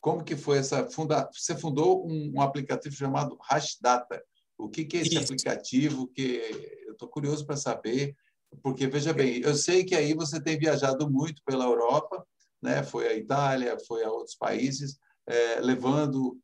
como 0.00 0.24
que 0.24 0.36
foi 0.36 0.58
essa 0.58 0.88
funda... 0.88 1.28
Você 1.32 1.56
fundou 1.56 2.06
um, 2.06 2.32
um 2.36 2.40
aplicativo 2.40 2.94
chamado 2.94 3.36
Hashdata. 3.42 4.22
O 4.56 4.68
que, 4.68 4.84
que 4.84 4.96
é 4.96 5.00
esse 5.00 5.14
Isso. 5.14 5.24
aplicativo? 5.24 6.08
Que 6.08 6.40
eu 6.86 6.92
estou 6.92 7.08
curioso 7.08 7.44
para 7.44 7.56
saber, 7.56 8.14
porque 8.62 8.86
veja 8.86 9.12
bem, 9.12 9.40
eu 9.40 9.54
sei 9.54 9.84
que 9.84 9.94
aí 9.94 10.14
você 10.14 10.40
tem 10.40 10.58
viajado 10.58 11.10
muito 11.10 11.42
pela 11.44 11.64
Europa 11.64 12.26
né? 12.62 12.82
foi 12.82 13.08
à 13.08 13.14
Itália, 13.14 13.78
foi 13.86 14.04
a 14.04 14.10
outros 14.10 14.36
países, 14.36 14.98
é, 15.26 15.60
levando 15.60 16.38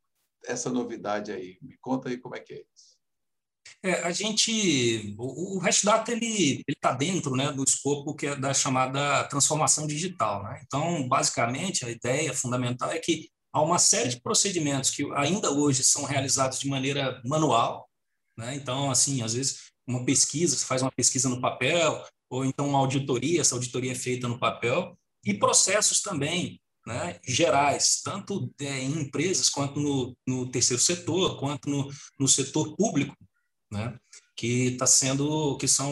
essa 0.45 0.69
novidade 0.69 1.31
aí. 1.31 1.57
Me 1.61 1.77
conta 1.79 2.09
aí 2.09 2.17
como 2.17 2.35
é 2.35 2.39
que 2.39 2.53
é 2.53 2.57
isso. 2.57 2.95
É, 3.83 4.01
a 4.01 4.11
gente, 4.11 5.15
o, 5.17 5.57
o 5.57 5.59
Hashdata 5.59 6.11
ele 6.11 6.63
está 6.67 6.91
dentro, 6.91 7.35
né, 7.35 7.51
do 7.51 7.63
escopo 7.63 8.15
que 8.15 8.27
é 8.27 8.35
da 8.35 8.53
chamada 8.53 9.23
transformação 9.25 9.85
digital, 9.85 10.43
né? 10.43 10.61
Então, 10.65 11.07
basicamente, 11.07 11.85
a 11.85 11.89
ideia 11.89 12.33
fundamental 12.33 12.91
é 12.91 12.97
que 12.97 13.29
há 13.53 13.61
uma 13.61 13.77
série 13.77 14.09
de 14.09 14.21
procedimentos 14.21 14.89
que 14.89 15.07
ainda 15.13 15.51
hoje 15.51 15.83
são 15.83 16.03
realizados 16.03 16.59
de 16.59 16.67
maneira 16.67 17.21
manual, 17.23 17.87
né? 18.37 18.55
Então, 18.55 18.89
assim, 18.89 19.21
às 19.21 19.33
vezes 19.33 19.71
uma 19.87 20.03
pesquisa, 20.03 20.55
você 20.55 20.65
faz 20.65 20.81
uma 20.81 20.91
pesquisa 20.91 21.29
no 21.29 21.39
papel, 21.39 22.03
ou 22.29 22.43
então 22.43 22.67
uma 22.67 22.79
auditoria, 22.79 23.41
essa 23.41 23.55
auditoria 23.55 23.91
é 23.91 23.95
feita 23.95 24.27
no 24.27 24.39
papel, 24.39 24.97
e 25.25 25.33
processos 25.33 26.01
também 26.01 26.61
né, 26.85 27.19
gerais, 27.25 28.01
tanto 28.03 28.53
é, 28.61 28.79
em 28.79 29.01
empresas 29.01 29.49
quanto 29.49 29.79
no, 29.79 30.15
no 30.27 30.51
terceiro 30.51 30.81
setor, 30.81 31.39
quanto 31.39 31.67
no, 31.69 31.91
no 32.19 32.27
setor 32.27 32.75
público, 32.75 33.15
né, 33.71 33.97
que 34.35 34.67
está 34.67 34.85
sendo, 34.85 35.57
que 35.57 35.67
são 35.67 35.91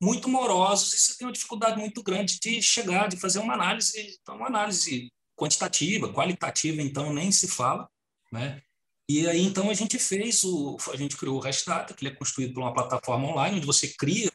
muito 0.00 0.28
morosos 0.28 0.94
e 0.94 0.98
você 0.98 1.18
tem 1.18 1.26
uma 1.26 1.32
dificuldade 1.32 1.78
muito 1.78 2.02
grande 2.02 2.38
de 2.40 2.62
chegar, 2.62 3.08
de 3.08 3.18
fazer 3.18 3.40
uma 3.40 3.52
análise, 3.52 4.18
então, 4.22 4.36
uma 4.36 4.46
análise 4.46 5.12
quantitativa, 5.36 6.12
qualitativa, 6.12 6.80
então 6.80 7.12
nem 7.12 7.30
se 7.30 7.48
fala, 7.48 7.88
né? 8.32 8.62
E 9.08 9.26
aí 9.26 9.42
então 9.42 9.68
a 9.68 9.74
gente 9.74 9.98
fez 9.98 10.44
o, 10.44 10.76
a 10.92 10.96
gente 10.96 11.16
criou 11.16 11.36
o 11.36 11.40
Restata, 11.40 11.92
que 11.92 12.04
ele 12.04 12.14
é 12.14 12.16
construído 12.16 12.54
por 12.54 12.60
uma 12.60 12.72
plataforma 12.72 13.28
online 13.28 13.56
onde 13.56 13.66
você 13.66 13.88
cria 13.88 14.30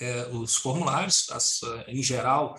é, 0.00 0.28
os 0.28 0.54
formulários, 0.56 1.28
as, 1.30 1.60
em 1.88 2.02
geral 2.02 2.56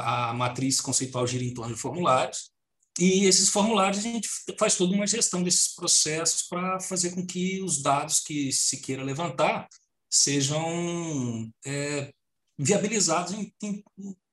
a, 0.00 0.30
a 0.30 0.34
matriz 0.34 0.80
conceitual 0.80 1.26
gira 1.26 1.44
em 1.44 1.54
torno 1.54 1.74
de 1.74 1.80
formulários, 1.80 2.54
e 2.98 3.24
esses 3.24 3.48
formulários 3.48 3.98
a 3.98 4.08
gente 4.08 4.28
faz 4.56 4.76
toda 4.76 4.94
uma 4.94 5.06
gestão 5.06 5.42
desses 5.42 5.74
processos 5.74 6.42
para 6.42 6.78
fazer 6.78 7.10
com 7.10 7.26
que 7.26 7.60
os 7.62 7.82
dados 7.82 8.20
que 8.20 8.52
se 8.52 8.80
queira 8.80 9.02
levantar 9.02 9.68
sejam 10.08 11.50
é, 11.66 12.12
viabilizados 12.56 13.32
em, 13.32 13.52
em, 13.62 13.82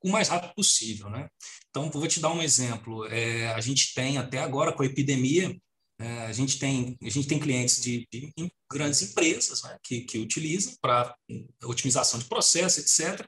o 0.04 0.10
mais 0.10 0.28
rápido 0.28 0.54
possível. 0.54 1.10
Né? 1.10 1.28
Então, 1.70 1.90
vou 1.90 2.08
te 2.08 2.20
dar 2.20 2.32
um 2.32 2.42
exemplo. 2.42 3.06
É, 3.08 3.48
a 3.48 3.62
gente 3.62 3.96
tem, 3.96 4.20
até 4.20 4.38
agora, 4.38 4.72
com 4.72 4.84
a 4.84 4.86
epidemia, 4.86 5.58
é, 6.00 6.28
a, 6.28 6.32
gente 6.34 6.60
tem, 6.60 6.96
a 7.02 7.10
gente 7.10 7.28
tem 7.28 7.40
clientes 7.40 7.82
de, 7.82 8.08
de 8.12 8.32
grandes 8.72 9.02
empresas 9.02 9.64
né, 9.64 9.76
que, 9.84 10.02
que 10.02 10.20
utilizam 10.20 10.76
para 10.80 11.16
otimização 11.64 12.20
de 12.20 12.26
processo, 12.26 12.80
etc 12.80 13.28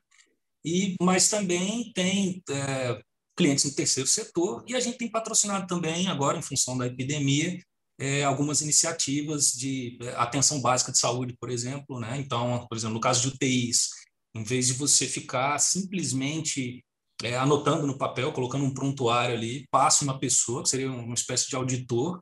e 0.63 0.95
mas 1.01 1.29
também 1.29 1.91
tem 1.93 2.41
é, 2.49 3.01
clientes 3.35 3.65
no 3.65 3.73
terceiro 3.73 4.07
setor 4.07 4.63
e 4.67 4.75
a 4.75 4.79
gente 4.79 4.97
tem 4.97 5.09
patrocinado 5.09 5.67
também 5.67 6.07
agora 6.07 6.37
em 6.37 6.41
função 6.41 6.77
da 6.77 6.87
epidemia 6.87 7.59
é, 7.99 8.23
algumas 8.23 8.61
iniciativas 8.61 9.51
de 9.51 9.97
é, 10.01 10.09
atenção 10.15 10.61
básica 10.61 10.91
de 10.91 10.97
saúde, 10.97 11.35
por 11.39 11.49
exemplo, 11.49 11.99
né? 11.99 12.17
Então, 12.17 12.65
por 12.67 12.75
exemplo, 12.77 12.95
no 12.95 12.99
caso 12.99 13.21
de 13.21 13.35
UTIs, 13.35 13.89
em 14.35 14.43
vez 14.43 14.67
de 14.67 14.73
você 14.73 15.07
ficar 15.07 15.59
simplesmente 15.59 16.83
é, 17.23 17.37
anotando 17.37 17.85
no 17.85 17.97
papel, 17.97 18.33
colocando 18.33 18.65
um 18.65 18.73
prontuário 18.73 19.35
ali, 19.35 19.65
passa 19.69 20.03
uma 20.03 20.19
pessoa, 20.19 20.63
que 20.63 20.69
seria 20.69 20.91
uma 20.91 21.13
espécie 21.13 21.47
de 21.47 21.55
auditor, 21.55 22.21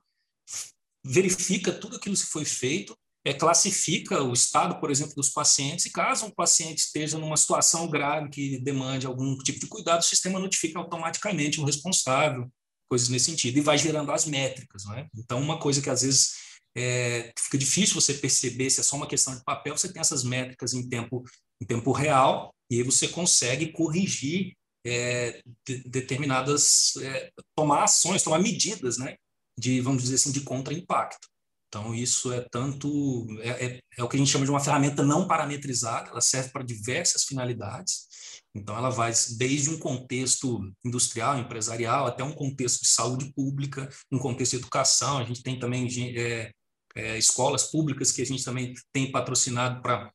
verifica 1.03 1.71
tudo 1.71 1.95
aquilo 1.95 2.15
que 2.15 2.25
foi 2.25 2.45
feito 2.45 2.95
é, 3.23 3.33
classifica 3.33 4.23
o 4.23 4.33
estado, 4.33 4.79
por 4.79 4.89
exemplo, 4.89 5.13
dos 5.15 5.29
pacientes, 5.29 5.85
e 5.85 5.91
caso 5.91 6.25
um 6.25 6.31
paciente 6.31 6.79
esteja 6.79 7.17
numa 7.17 7.37
situação 7.37 7.87
grave 7.87 8.29
que 8.29 8.59
demande 8.59 9.05
algum 9.05 9.37
tipo 9.37 9.59
de 9.59 9.67
cuidado, 9.67 10.01
o 10.01 10.05
sistema 10.05 10.39
notifica 10.39 10.79
automaticamente 10.79 11.59
o 11.59 11.65
responsável, 11.65 12.51
coisas 12.89 13.09
nesse 13.09 13.25
sentido, 13.25 13.57
e 13.57 13.61
vai 13.61 13.77
gerando 13.77 14.11
as 14.11 14.25
métricas. 14.25 14.85
Não 14.85 14.95
é? 14.95 15.07
Então, 15.15 15.39
uma 15.39 15.59
coisa 15.59 15.81
que 15.81 15.89
às 15.89 16.01
vezes 16.01 16.33
é, 16.75 17.31
fica 17.37 17.57
difícil 17.57 17.95
você 17.95 18.13
perceber 18.13 18.69
se 18.69 18.79
é 18.79 18.83
só 18.83 18.95
uma 18.95 19.07
questão 19.07 19.35
de 19.35 19.43
papel, 19.43 19.77
você 19.77 19.91
tem 19.91 19.99
essas 19.99 20.23
métricas 20.23 20.73
em 20.73 20.87
tempo, 20.87 21.23
em 21.61 21.65
tempo 21.65 21.91
real, 21.91 22.53
e 22.69 22.77
aí 22.77 22.83
você 22.83 23.07
consegue 23.07 23.71
corrigir 23.71 24.53
é, 24.85 25.41
de, 25.67 25.83
determinadas, 25.83 26.95
é, 26.97 27.31
tomar 27.55 27.83
ações, 27.83 28.23
tomar 28.23 28.39
medidas, 28.39 28.97
né, 28.97 29.15
de, 29.57 29.79
vamos 29.81 30.03
dizer 30.03 30.15
assim, 30.15 30.31
de 30.31 30.41
contra-impacto. 30.41 31.27
Então, 31.71 31.95
isso 31.95 32.33
é 32.33 32.41
tanto. 32.51 33.25
É, 33.39 33.65
é, 33.65 33.79
é, 33.97 34.03
o 34.03 34.09
que 34.09 34.17
a 34.17 34.19
gente 34.19 34.29
chama 34.29 34.43
de 34.43 34.51
uma 34.51 34.59
ferramenta 34.59 35.01
não 35.03 35.25
parametrizada, 35.25 36.09
ela 36.09 36.19
serve 36.19 36.49
para 36.49 36.65
diversas 36.65 37.23
finalidades. 37.23 38.09
Então, 38.53 38.75
ela 38.75 38.89
vai 38.89 39.13
desde 39.37 39.69
um 39.69 39.79
contexto 39.79 40.59
industrial, 40.83 41.39
empresarial, 41.39 42.05
até 42.05 42.25
um 42.25 42.33
contexto 42.33 42.81
de 42.81 42.89
saúde 42.89 43.31
pública, 43.33 43.89
um 44.11 44.19
contexto 44.19 44.51
de 44.51 44.57
educação. 44.57 45.17
A 45.17 45.23
gente 45.23 45.41
tem 45.41 45.57
também 45.57 45.87
é, 46.17 46.51
é, 46.93 47.17
escolas 47.17 47.71
públicas 47.71 48.11
que 48.11 48.21
a 48.21 48.25
gente 48.25 48.43
também 48.43 48.73
tem 48.91 49.09
patrocinado 49.09 49.81
para 49.81 50.11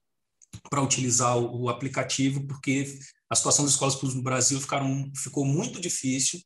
para 0.70 0.80
utilizar 0.80 1.36
o, 1.36 1.64
o, 1.64 1.68
aplicativo, 1.68 2.46
porque 2.46 2.98
a 3.30 3.36
situação 3.36 3.64
das 3.64 3.74
escolas 3.74 3.94
públicas 3.94 4.16
no 4.16 4.22
Brasil 4.22 4.58
ficaram, 4.58 5.10
ficou 5.14 5.44
muito 5.44 5.78
difícil 5.78 6.40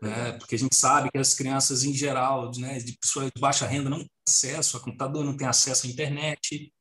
né? 0.00 0.32
porque 0.32 0.54
a 0.54 0.58
gente 0.58 0.76
sabe 0.76 1.10
que 1.10 1.18
as 1.18 1.34
crianças, 1.34 1.84
em 1.84 1.92
geral, 1.92 2.50
né, 2.58 2.78
de 2.78 2.96
pessoas 2.98 3.30
de 3.34 3.40
baixa 3.40 3.66
renda, 3.66 3.88
não 3.88 3.98
têm 3.98 4.10
acesso 4.28 4.76
a 4.76 4.80
computador, 4.80 5.24
não 5.24 5.36
têm 5.36 5.46
acesso 5.46 5.86
à 5.86 5.90
internet. 5.90 6.72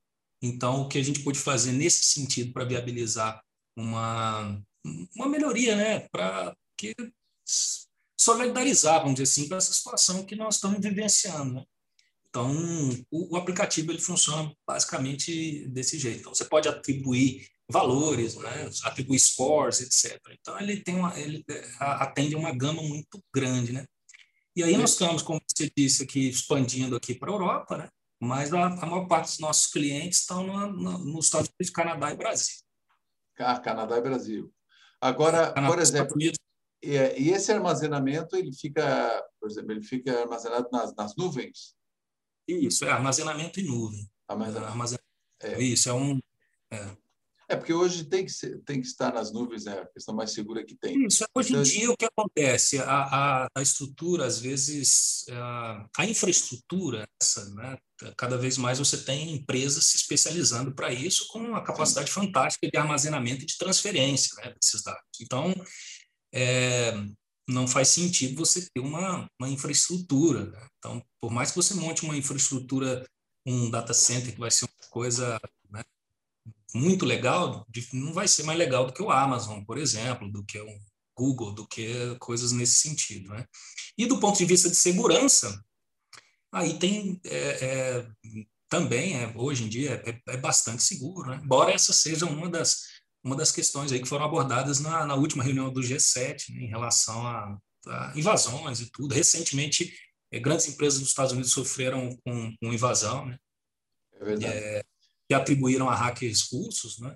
Então, 0.42 0.82
o 0.82 0.88
que 0.88 0.98
a 0.98 1.04
gente 1.04 1.24
pode 1.24 1.40
fazer 1.40 1.72
nesse 1.72 2.04
sentido 2.04 2.52
para 2.54 2.66
viabilizar 2.66 3.42
uma, 3.76 4.62
uma 5.16 5.28
melhoria, 5.28 5.76
né, 5.76 6.08
para 6.10 6.56
que 6.78 6.94
solidarizar, 8.20 9.02
vamos 9.02 9.16
dizer 9.16 9.24
assim, 9.24 9.50
com 9.50 9.56
essa 9.56 9.74
situação 9.74 10.26
que 10.26 10.36
nós 10.36 10.56
estamos 10.56 10.80
vivenciando. 10.80 11.56
Né? 11.56 11.64
Então, 12.30 12.52
o, 13.12 13.34
o, 13.34 13.38
aplicativo 13.38 13.92
ele 13.92 14.02
funciona 14.02 14.54
basicamente 14.68 15.68
desse 15.70 15.98
jeito. 15.98 16.20
Então, 16.20 16.36
você 16.36 16.44
pode 16.44 16.68
atribuir 16.68 17.48
valores, 17.70 18.36
né? 18.36 18.70
atribuir 18.84 19.20
scores, 19.20 19.82
etc. 19.82 20.20
Então, 20.40 20.60
ele 20.60 20.82
tem 20.82 20.96
uma, 20.96 21.18
ele 21.20 21.44
é, 21.50 21.66
atende 21.80 22.36
uma 22.36 22.54
gama 22.56 22.82
muito 22.82 23.20
grande, 23.34 23.74
né? 23.74 23.86
E 24.56 24.64
aí 24.64 24.78
nós 24.78 24.92
estamos, 24.92 25.22
como 25.22 25.42
você 25.48 25.70
disse 25.76 26.04
aqui, 26.04 26.30
expandindo 26.30 26.96
aqui 26.96 27.14
para 27.14 27.30
a 27.30 27.34
Europa, 27.34 27.78
né? 27.78 27.90
Mas 28.22 28.54
a, 28.54 28.68
a, 28.68 28.86
maior 28.86 29.08
parte 29.08 29.28
dos 29.28 29.40
nossos 29.40 29.68
clientes 29.68 30.20
estão 30.20 30.46
no, 30.46 30.72
no, 30.72 30.98
nos 31.00 31.26
Estados 31.26 31.50
Unidos, 31.50 31.74
Canadá 31.74 32.12
e 32.12 32.16
Brasil. 32.16 32.56
Ah, 33.38 33.60
Canadá 33.60 33.98
e 33.98 34.02
Brasil. 34.02 34.54
Agora, 35.02 35.52
Canadá, 35.52 35.74
por 35.74 35.82
exemplo, 35.82 36.16
e, 36.22 36.32
e, 36.88 37.32
esse 37.32 37.52
armazenamento 37.52 38.36
ele 38.36 38.54
fica, 38.54 39.26
por 39.40 39.50
exemplo, 39.50 39.72
ele 39.72 39.82
fica 39.82 40.22
armazenado 40.22 40.70
nas, 40.72 40.96
nas 40.96 41.16
nuvens? 41.16 41.76
Isso, 42.48 42.86
é 42.86 42.92
armazenamento 42.92 43.60
em 43.60 43.66
nuvem. 43.66 44.10
Armazenamento. 44.28 45.04
É. 45.42 45.62
Isso, 45.62 45.90
é 45.90 45.94
um. 45.94 46.20
É. 46.72 46.98
é. 47.50 47.56
porque 47.56 47.74
hoje 47.74 48.04
tem 48.06 48.26
que, 48.26 48.32
ser, 48.32 48.62
tem 48.64 48.82
que 48.82 48.88
estar 48.88 49.14
nas 49.14 49.32
nuvens, 49.32 49.66
é 49.66 49.82
a 49.82 49.86
questão 49.86 50.16
mais 50.16 50.32
segura 50.32 50.66
que 50.66 50.76
tem. 50.76 51.06
Isso, 51.06 51.24
hoje 51.36 51.50
então, 51.50 51.62
em 51.62 51.64
dia 51.64 51.92
o 51.92 51.98
que 51.98 52.06
acontece? 52.06 52.80
A, 52.80 53.44
a, 53.44 53.48
a 53.56 53.62
estrutura, 53.62 54.26
às 54.26 54.40
vezes, 54.40 55.26
a, 55.30 55.88
a 55.98 56.06
infraestrutura, 56.06 57.08
essa, 57.22 57.50
né? 57.54 57.78
cada 58.18 58.38
vez 58.38 58.58
mais 58.58 58.80
você 58.80 58.98
tem 58.98 59.34
empresas 59.34 59.86
se 59.86 59.98
especializando 59.98 60.74
para 60.74 60.92
isso 60.92 61.28
com 61.28 61.40
uma 61.40 61.64
capacidade 61.64 62.10
Sim. 62.10 62.22
fantástica 62.22 62.70
de 62.70 62.78
armazenamento 62.78 63.44
e 63.44 63.46
de 63.46 63.58
transferência 63.58 64.36
né, 64.38 64.54
desses 64.54 64.84
dados. 64.84 65.02
Então, 65.22 65.54
é, 66.34 66.94
não 67.48 67.68
faz 67.68 67.90
sentido 67.90 68.36
você 68.36 68.68
ter 68.74 68.82
uma, 68.82 69.28
uma 69.40 69.50
infraestrutura. 69.50 70.46
Né? 70.46 70.68
Então, 70.78 71.04
por 71.22 71.32
mais 71.32 71.52
que 71.52 71.56
você 71.56 71.74
monte 71.74 72.04
uma 72.04 72.18
infraestrutura, 72.18 73.06
um 73.46 73.70
data 73.70 73.94
center 73.94 74.34
que 74.34 74.40
vai 74.40 74.52
ser 74.52 74.66
uma 74.66 74.90
coisa 74.90 75.40
muito 76.76 77.06
legal, 77.06 77.66
não 77.94 78.14
vai 78.14 78.28
ser 78.28 78.44
mais 78.44 78.60
legal 78.60 78.86
do 78.86 78.94
que 78.94 79.02
o 79.02 79.10
Amazon, 79.10 79.64
por 79.64 79.78
exemplo, 79.78 80.30
do 80.30 80.44
que 80.44 80.60
o 80.60 80.68
Google, 81.18 81.54
do 81.54 81.66
que 81.66 82.16
coisas 82.20 82.52
nesse 82.52 82.76
sentido. 82.76 83.30
Né? 83.30 83.46
E 83.98 84.06
do 84.06 84.20
ponto 84.20 84.38
de 84.38 84.46
vista 84.46 84.70
de 84.70 84.76
segurança, 84.76 85.64
aí 86.52 86.78
tem 86.78 87.20
é, 87.24 87.38
é, 87.38 88.08
também, 88.70 89.16
é, 89.16 89.32
hoje 89.36 89.64
em 89.64 89.70
dia, 89.70 90.04
é, 90.06 90.34
é 90.34 90.38
bastante 90.38 90.84
seguro, 90.84 91.30
né? 91.30 91.40
embora 91.42 91.72
essa 91.72 91.94
seja 91.94 92.26
uma 92.26 92.50
das 92.50 92.96
uma 93.24 93.36
das 93.36 93.52
questões 93.52 93.92
aí 93.92 94.00
que 94.00 94.08
foram 94.08 94.26
abordadas 94.26 94.80
na, 94.80 95.04
na 95.04 95.16
última 95.16 95.44
reunião 95.44 95.74
do 95.74 95.82
G7, 95.82 96.54
né, 96.54 96.62
em 96.62 96.68
relação 96.68 97.26
a, 97.26 97.58
a, 97.88 98.14
invasões 98.16 98.82
e 98.82 98.92
tudo. 98.92 99.16
Recentemente, 99.16 99.98
é, 100.32 100.40
grandes 100.40 100.68
empresas 100.68 101.00
dos 101.00 101.10
Estados 101.10 101.32
Unidos 101.32 101.52
sofreram 101.52 102.16
com, 102.24 102.56
com 102.56 102.72
invasão, 102.72 103.26
né? 103.26 103.40
É 104.14 104.26
verdade. 104.26 104.54
É, 104.54 104.84
que 105.28 105.34
atribuíram 105.34 105.90
a 105.90 105.96
hackers 105.96 106.50
russos, 106.52 107.00
né? 107.00 107.16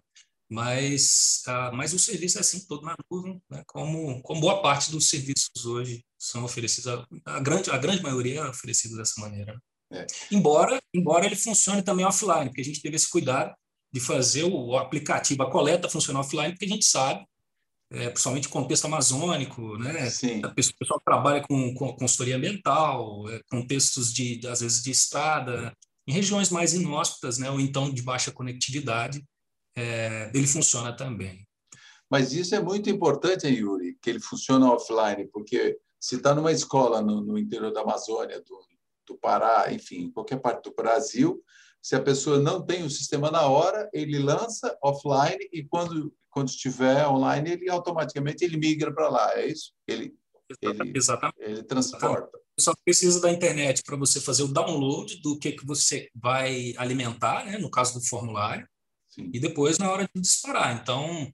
Mas, 0.49 1.43
ah, 1.45 1.71
mas 1.71 1.93
o 1.93 1.99
serviço 1.99 2.39
é 2.39 2.41
assim 2.41 2.65
todo 2.65 2.83
na 2.83 2.95
nuvem, 3.09 3.39
né? 3.49 3.63
como, 3.67 4.19
como 4.23 4.41
boa 4.41 4.63
parte 4.63 4.89
dos 4.89 5.07
serviços 5.07 5.63
hoje 5.63 6.03
são 6.17 6.43
oferecidos, 6.43 6.87
a, 6.87 7.07
a 7.25 7.39
grande, 7.39 7.69
a 7.69 7.77
grande 7.77 8.01
maioria 8.01 8.41
é 8.41 8.49
oferecida 8.49 8.97
dessa 8.97 9.21
maneira. 9.21 9.53
Né? 9.53 9.59
É. 10.01 10.07
Embora, 10.31 10.81
embora 10.91 11.27
ele 11.27 11.35
funcione 11.35 11.83
também 11.83 12.03
offline, 12.03 12.45
porque 12.47 12.61
a 12.61 12.65
gente 12.65 12.81
teve 12.81 12.95
esse 12.95 13.09
cuidado 13.09 13.53
de 13.91 13.99
fazer 13.99 14.43
o 14.43 14.75
aplicativo, 14.75 15.43
a 15.43 15.51
coleta 15.51 15.89
funcionar 15.89 16.21
offline, 16.21 16.51
porque 16.51 16.65
a 16.65 16.69
gente 16.69 16.85
sabe, 16.85 17.23
é, 17.91 18.09
principalmente 18.09 18.49
contexto 18.49 18.85
amazônico, 18.85 19.77
né? 19.77 20.09
Sim. 20.09 20.43
O 20.43 20.53
pessoal 20.53 21.01
trabalha 21.03 21.41
com, 21.41 21.73
com 21.73 21.95
consultoria 21.95 22.37
ambiental, 22.37 23.27
é, 23.29 23.39
contextos 23.49 24.13
de, 24.13 24.39
às 24.47 24.61
vezes, 24.61 24.83
de 24.83 24.91
estrada, 24.91 25.75
em 26.09 26.11
regiões 26.11 26.49
mais 26.49 26.73
inóspitas, 26.73 27.37
né? 27.37 27.51
ou 27.51 27.59
então 27.59 27.93
de 27.93 28.01
baixa 28.01 28.31
conectividade, 28.31 29.23
é, 29.77 30.31
ele 30.33 30.47
funciona 30.47 30.91
também. 30.91 31.47
Mas 32.09 32.33
isso 32.33 32.55
é 32.55 32.59
muito 32.59 32.89
importante, 32.89 33.45
hein, 33.45 33.59
Yuri, 33.59 33.95
que 34.01 34.09
ele 34.09 34.19
funciona 34.19 34.73
offline, 34.73 35.27
porque 35.31 35.77
se 35.99 36.15
está 36.15 36.33
numa 36.33 36.51
escola 36.51 36.99
no, 36.99 37.21
no, 37.21 37.37
interior 37.37 37.71
da 37.71 37.81
Amazônia, 37.81 38.41
do, 38.41 38.59
do 39.05 39.19
Pará, 39.19 39.71
enfim, 39.71 40.09
qualquer 40.09 40.39
parte 40.39 40.63
do 40.63 40.75
Brasil, 40.75 41.43
se 41.79 41.95
a 41.95 42.01
pessoa 42.01 42.39
não 42.39 42.65
tem 42.65 42.83
o 42.83 42.89
sistema 42.89 43.29
na 43.29 43.43
hora, 43.43 43.87
ele 43.93 44.17
lança 44.17 44.75
offline 44.81 45.47
e 45.53 45.63
quando 45.63 46.11
quando 46.31 46.49
estiver 46.49 47.07
online, 47.07 47.51
ele 47.51 47.69
automaticamente 47.69 48.45
ele 48.45 48.55
migra 48.55 48.93
para 48.93 49.09
lá. 49.09 49.31
É 49.35 49.47
isso? 49.47 49.73
Ele 49.87 50.15
ele, 50.61 50.91
Exatamente. 50.95 51.37
ele 51.39 51.63
transporta. 51.63 52.39
Só 52.59 52.73
precisa 52.83 53.19
da 53.19 53.31
internet 53.31 53.83
para 53.83 53.95
você 53.95 54.19
fazer 54.19 54.43
o 54.43 54.47
download 54.47 55.21
do 55.21 55.37
que, 55.37 55.53
que 55.53 55.65
você 55.65 56.09
vai 56.13 56.73
alimentar, 56.77 57.45
né? 57.45 57.57
no 57.57 57.69
caso 57.69 57.99
do 57.99 58.05
formulário, 58.05 58.67
Sim. 59.09 59.29
e 59.33 59.39
depois 59.39 59.77
na 59.77 59.91
hora 59.91 60.09
de 60.13 60.21
disparar. 60.21 60.79
Então, 60.81 61.31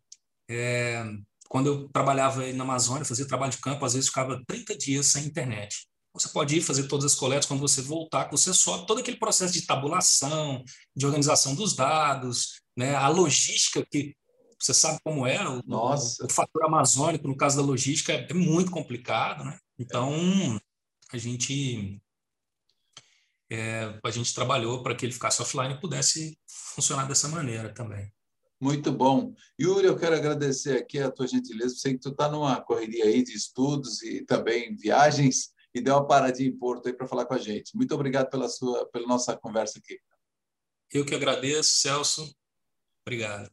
é, 0.49 1.03
quando 1.49 1.67
eu 1.67 1.89
trabalhava 1.89 2.51
na 2.53 2.63
Amazônia, 2.63 3.05
fazia 3.05 3.27
trabalho 3.27 3.51
de 3.51 3.59
campo, 3.59 3.85
às 3.85 3.93
vezes 3.93 4.09
ficava 4.09 4.41
30 4.47 4.77
dias 4.77 5.07
sem 5.07 5.25
internet. 5.25 5.87
Você 6.13 6.29
pode 6.29 6.55
ir 6.55 6.61
fazer 6.61 6.87
todas 6.87 7.05
as 7.05 7.15
coletas 7.15 7.45
quando 7.45 7.59
você 7.59 7.81
voltar, 7.81 8.29
você 8.31 8.53
sobe 8.53 8.87
todo 8.87 8.99
aquele 8.99 9.17
processo 9.17 9.53
de 9.53 9.65
tabulação, 9.65 10.63
de 10.95 11.05
organização 11.05 11.53
dos 11.53 11.75
dados, 11.75 12.61
né? 12.77 12.95
a 12.95 13.09
logística 13.09 13.85
que 13.85 14.15
você 14.57 14.73
sabe 14.73 14.99
como 15.03 15.27
é, 15.27 15.47
o, 15.47 15.61
Nossa. 15.65 16.25
o, 16.25 16.31
fator 16.31 16.65
amazônico, 16.65 17.27
no 17.27 17.35
caso 17.35 17.57
da 17.57 17.63
logística, 17.63 18.13
é, 18.13 18.27
é 18.29 18.33
muito 18.33 18.71
complicado. 18.71 19.43
Né? 19.43 19.57
Então, 19.77 20.59
a 21.15 21.19
gente 21.19 22.01
é, 23.49 23.99
a 24.03 24.11
gente 24.11 24.33
trabalhou 24.33 24.81
para 24.81 24.95
que 24.95 25.05
ele 25.05 25.13
ficasse 25.13 25.41
offline 25.41 25.73
e 25.73 25.79
pudesse 25.79 26.37
funcionar 26.47 27.07
dessa 27.07 27.27
maneira 27.27 27.73
também. 27.73 28.11
Muito 28.59 28.91
bom. 28.91 29.33
Yuri, 29.59 29.85
eu 29.85 29.97
quero 29.97 30.15
agradecer 30.15 30.77
aqui 30.77 30.99
a 30.99 31.11
tua 31.11 31.27
gentileza. 31.27 31.75
Sei 31.75 31.93
que 31.93 31.99
tu 31.99 32.09
está 32.09 32.29
numa 32.29 32.59
correria 32.61 33.05
aí 33.05 33.23
de 33.23 33.33
estudos 33.33 34.01
e 34.01 34.25
também 34.25 34.75
viagens 34.75 35.53
e 35.73 35.81
deu 35.81 35.95
uma 35.95 36.07
paradinha 36.07 36.49
em 36.49 36.57
Porto 36.57 36.87
aí 36.87 36.93
para 36.93 37.07
falar 37.07 37.25
com 37.25 37.33
a 37.33 37.37
gente. 37.37 37.75
Muito 37.75 37.93
obrigado 37.93 38.29
pela 38.29 38.47
sua, 38.47 38.89
pela 38.89 39.05
nossa 39.05 39.35
conversa 39.35 39.77
aqui. 39.79 39.99
Eu 40.91 41.05
que 41.05 41.13
agradeço, 41.13 41.77
Celso. 41.79 42.33
Obrigado. 43.05 43.51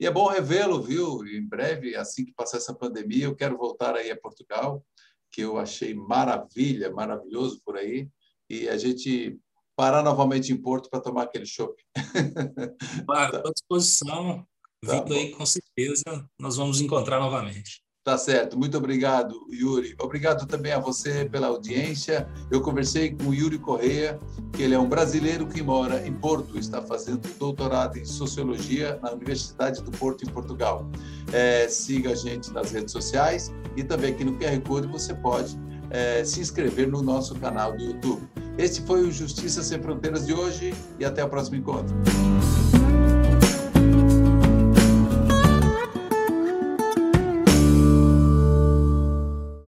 E 0.00 0.06
é 0.06 0.10
bom 0.10 0.28
revê-lo, 0.28 0.82
viu? 0.82 1.26
Em 1.26 1.46
breve, 1.46 1.94
assim 1.94 2.24
que 2.24 2.32
passar 2.32 2.56
essa 2.56 2.72
pandemia, 2.72 3.24
eu 3.24 3.36
quero 3.36 3.56
voltar 3.56 3.96
aí 3.96 4.10
a 4.10 4.18
Portugal, 4.18 4.84
que 5.30 5.42
eu 5.42 5.58
achei 5.58 5.94
maravilha, 5.94 6.90
maravilhoso 6.90 7.60
por 7.64 7.76
aí, 7.76 8.08
e 8.48 8.68
a 8.68 8.76
gente 8.76 9.38
parar 9.76 10.02
novamente 10.02 10.52
em 10.52 10.56
Porto 10.56 10.90
para 10.90 11.00
tomar 11.00 11.24
aquele 11.24 11.46
chopp. 11.46 11.80
Claro, 13.06 13.42
à 13.46 13.52
disposição. 13.52 14.46
Tá 14.84 15.00
Vindo 15.00 15.14
aí, 15.14 15.30
com 15.32 15.44
certeza, 15.44 16.28
nós 16.38 16.56
vamos 16.56 16.80
encontrar 16.80 17.18
novamente. 17.20 17.82
Tá 18.08 18.16
certo. 18.16 18.58
Muito 18.58 18.78
obrigado, 18.78 19.46
Yuri. 19.52 19.94
Obrigado 20.00 20.46
também 20.46 20.72
a 20.72 20.78
você 20.78 21.26
pela 21.26 21.48
audiência. 21.48 22.26
Eu 22.50 22.62
conversei 22.62 23.14
com 23.14 23.24
o 23.24 23.34
Yuri 23.34 23.58
Correia, 23.58 24.18
que 24.54 24.62
ele 24.62 24.74
é 24.74 24.78
um 24.78 24.88
brasileiro 24.88 25.46
que 25.46 25.62
mora 25.62 26.06
em 26.06 26.14
Porto, 26.14 26.58
está 26.58 26.80
fazendo 26.80 27.28
doutorado 27.38 27.98
em 27.98 28.06
Sociologia 28.06 28.98
na 29.02 29.12
Universidade 29.12 29.82
do 29.82 29.90
Porto, 29.90 30.24
em 30.24 30.28
Portugal. 30.30 30.90
É, 31.34 31.68
siga 31.68 32.12
a 32.12 32.14
gente 32.14 32.50
nas 32.50 32.72
redes 32.72 32.92
sociais 32.92 33.52
e 33.76 33.84
também 33.84 34.14
aqui 34.14 34.24
no 34.24 34.38
QR 34.38 34.58
Code 34.66 34.86
você 34.86 35.12
pode 35.12 35.60
é, 35.90 36.24
se 36.24 36.40
inscrever 36.40 36.88
no 36.88 37.02
nosso 37.02 37.34
canal 37.34 37.76
do 37.76 37.84
YouTube. 37.84 38.26
Este 38.56 38.80
foi 38.86 39.02
o 39.02 39.12
Justiça 39.12 39.62
Sem 39.62 39.82
Fronteiras 39.82 40.24
de 40.24 40.32
hoje 40.32 40.72
e 40.98 41.04
até 41.04 41.22
o 41.22 41.28
próximo 41.28 41.56
encontro. 41.56 41.94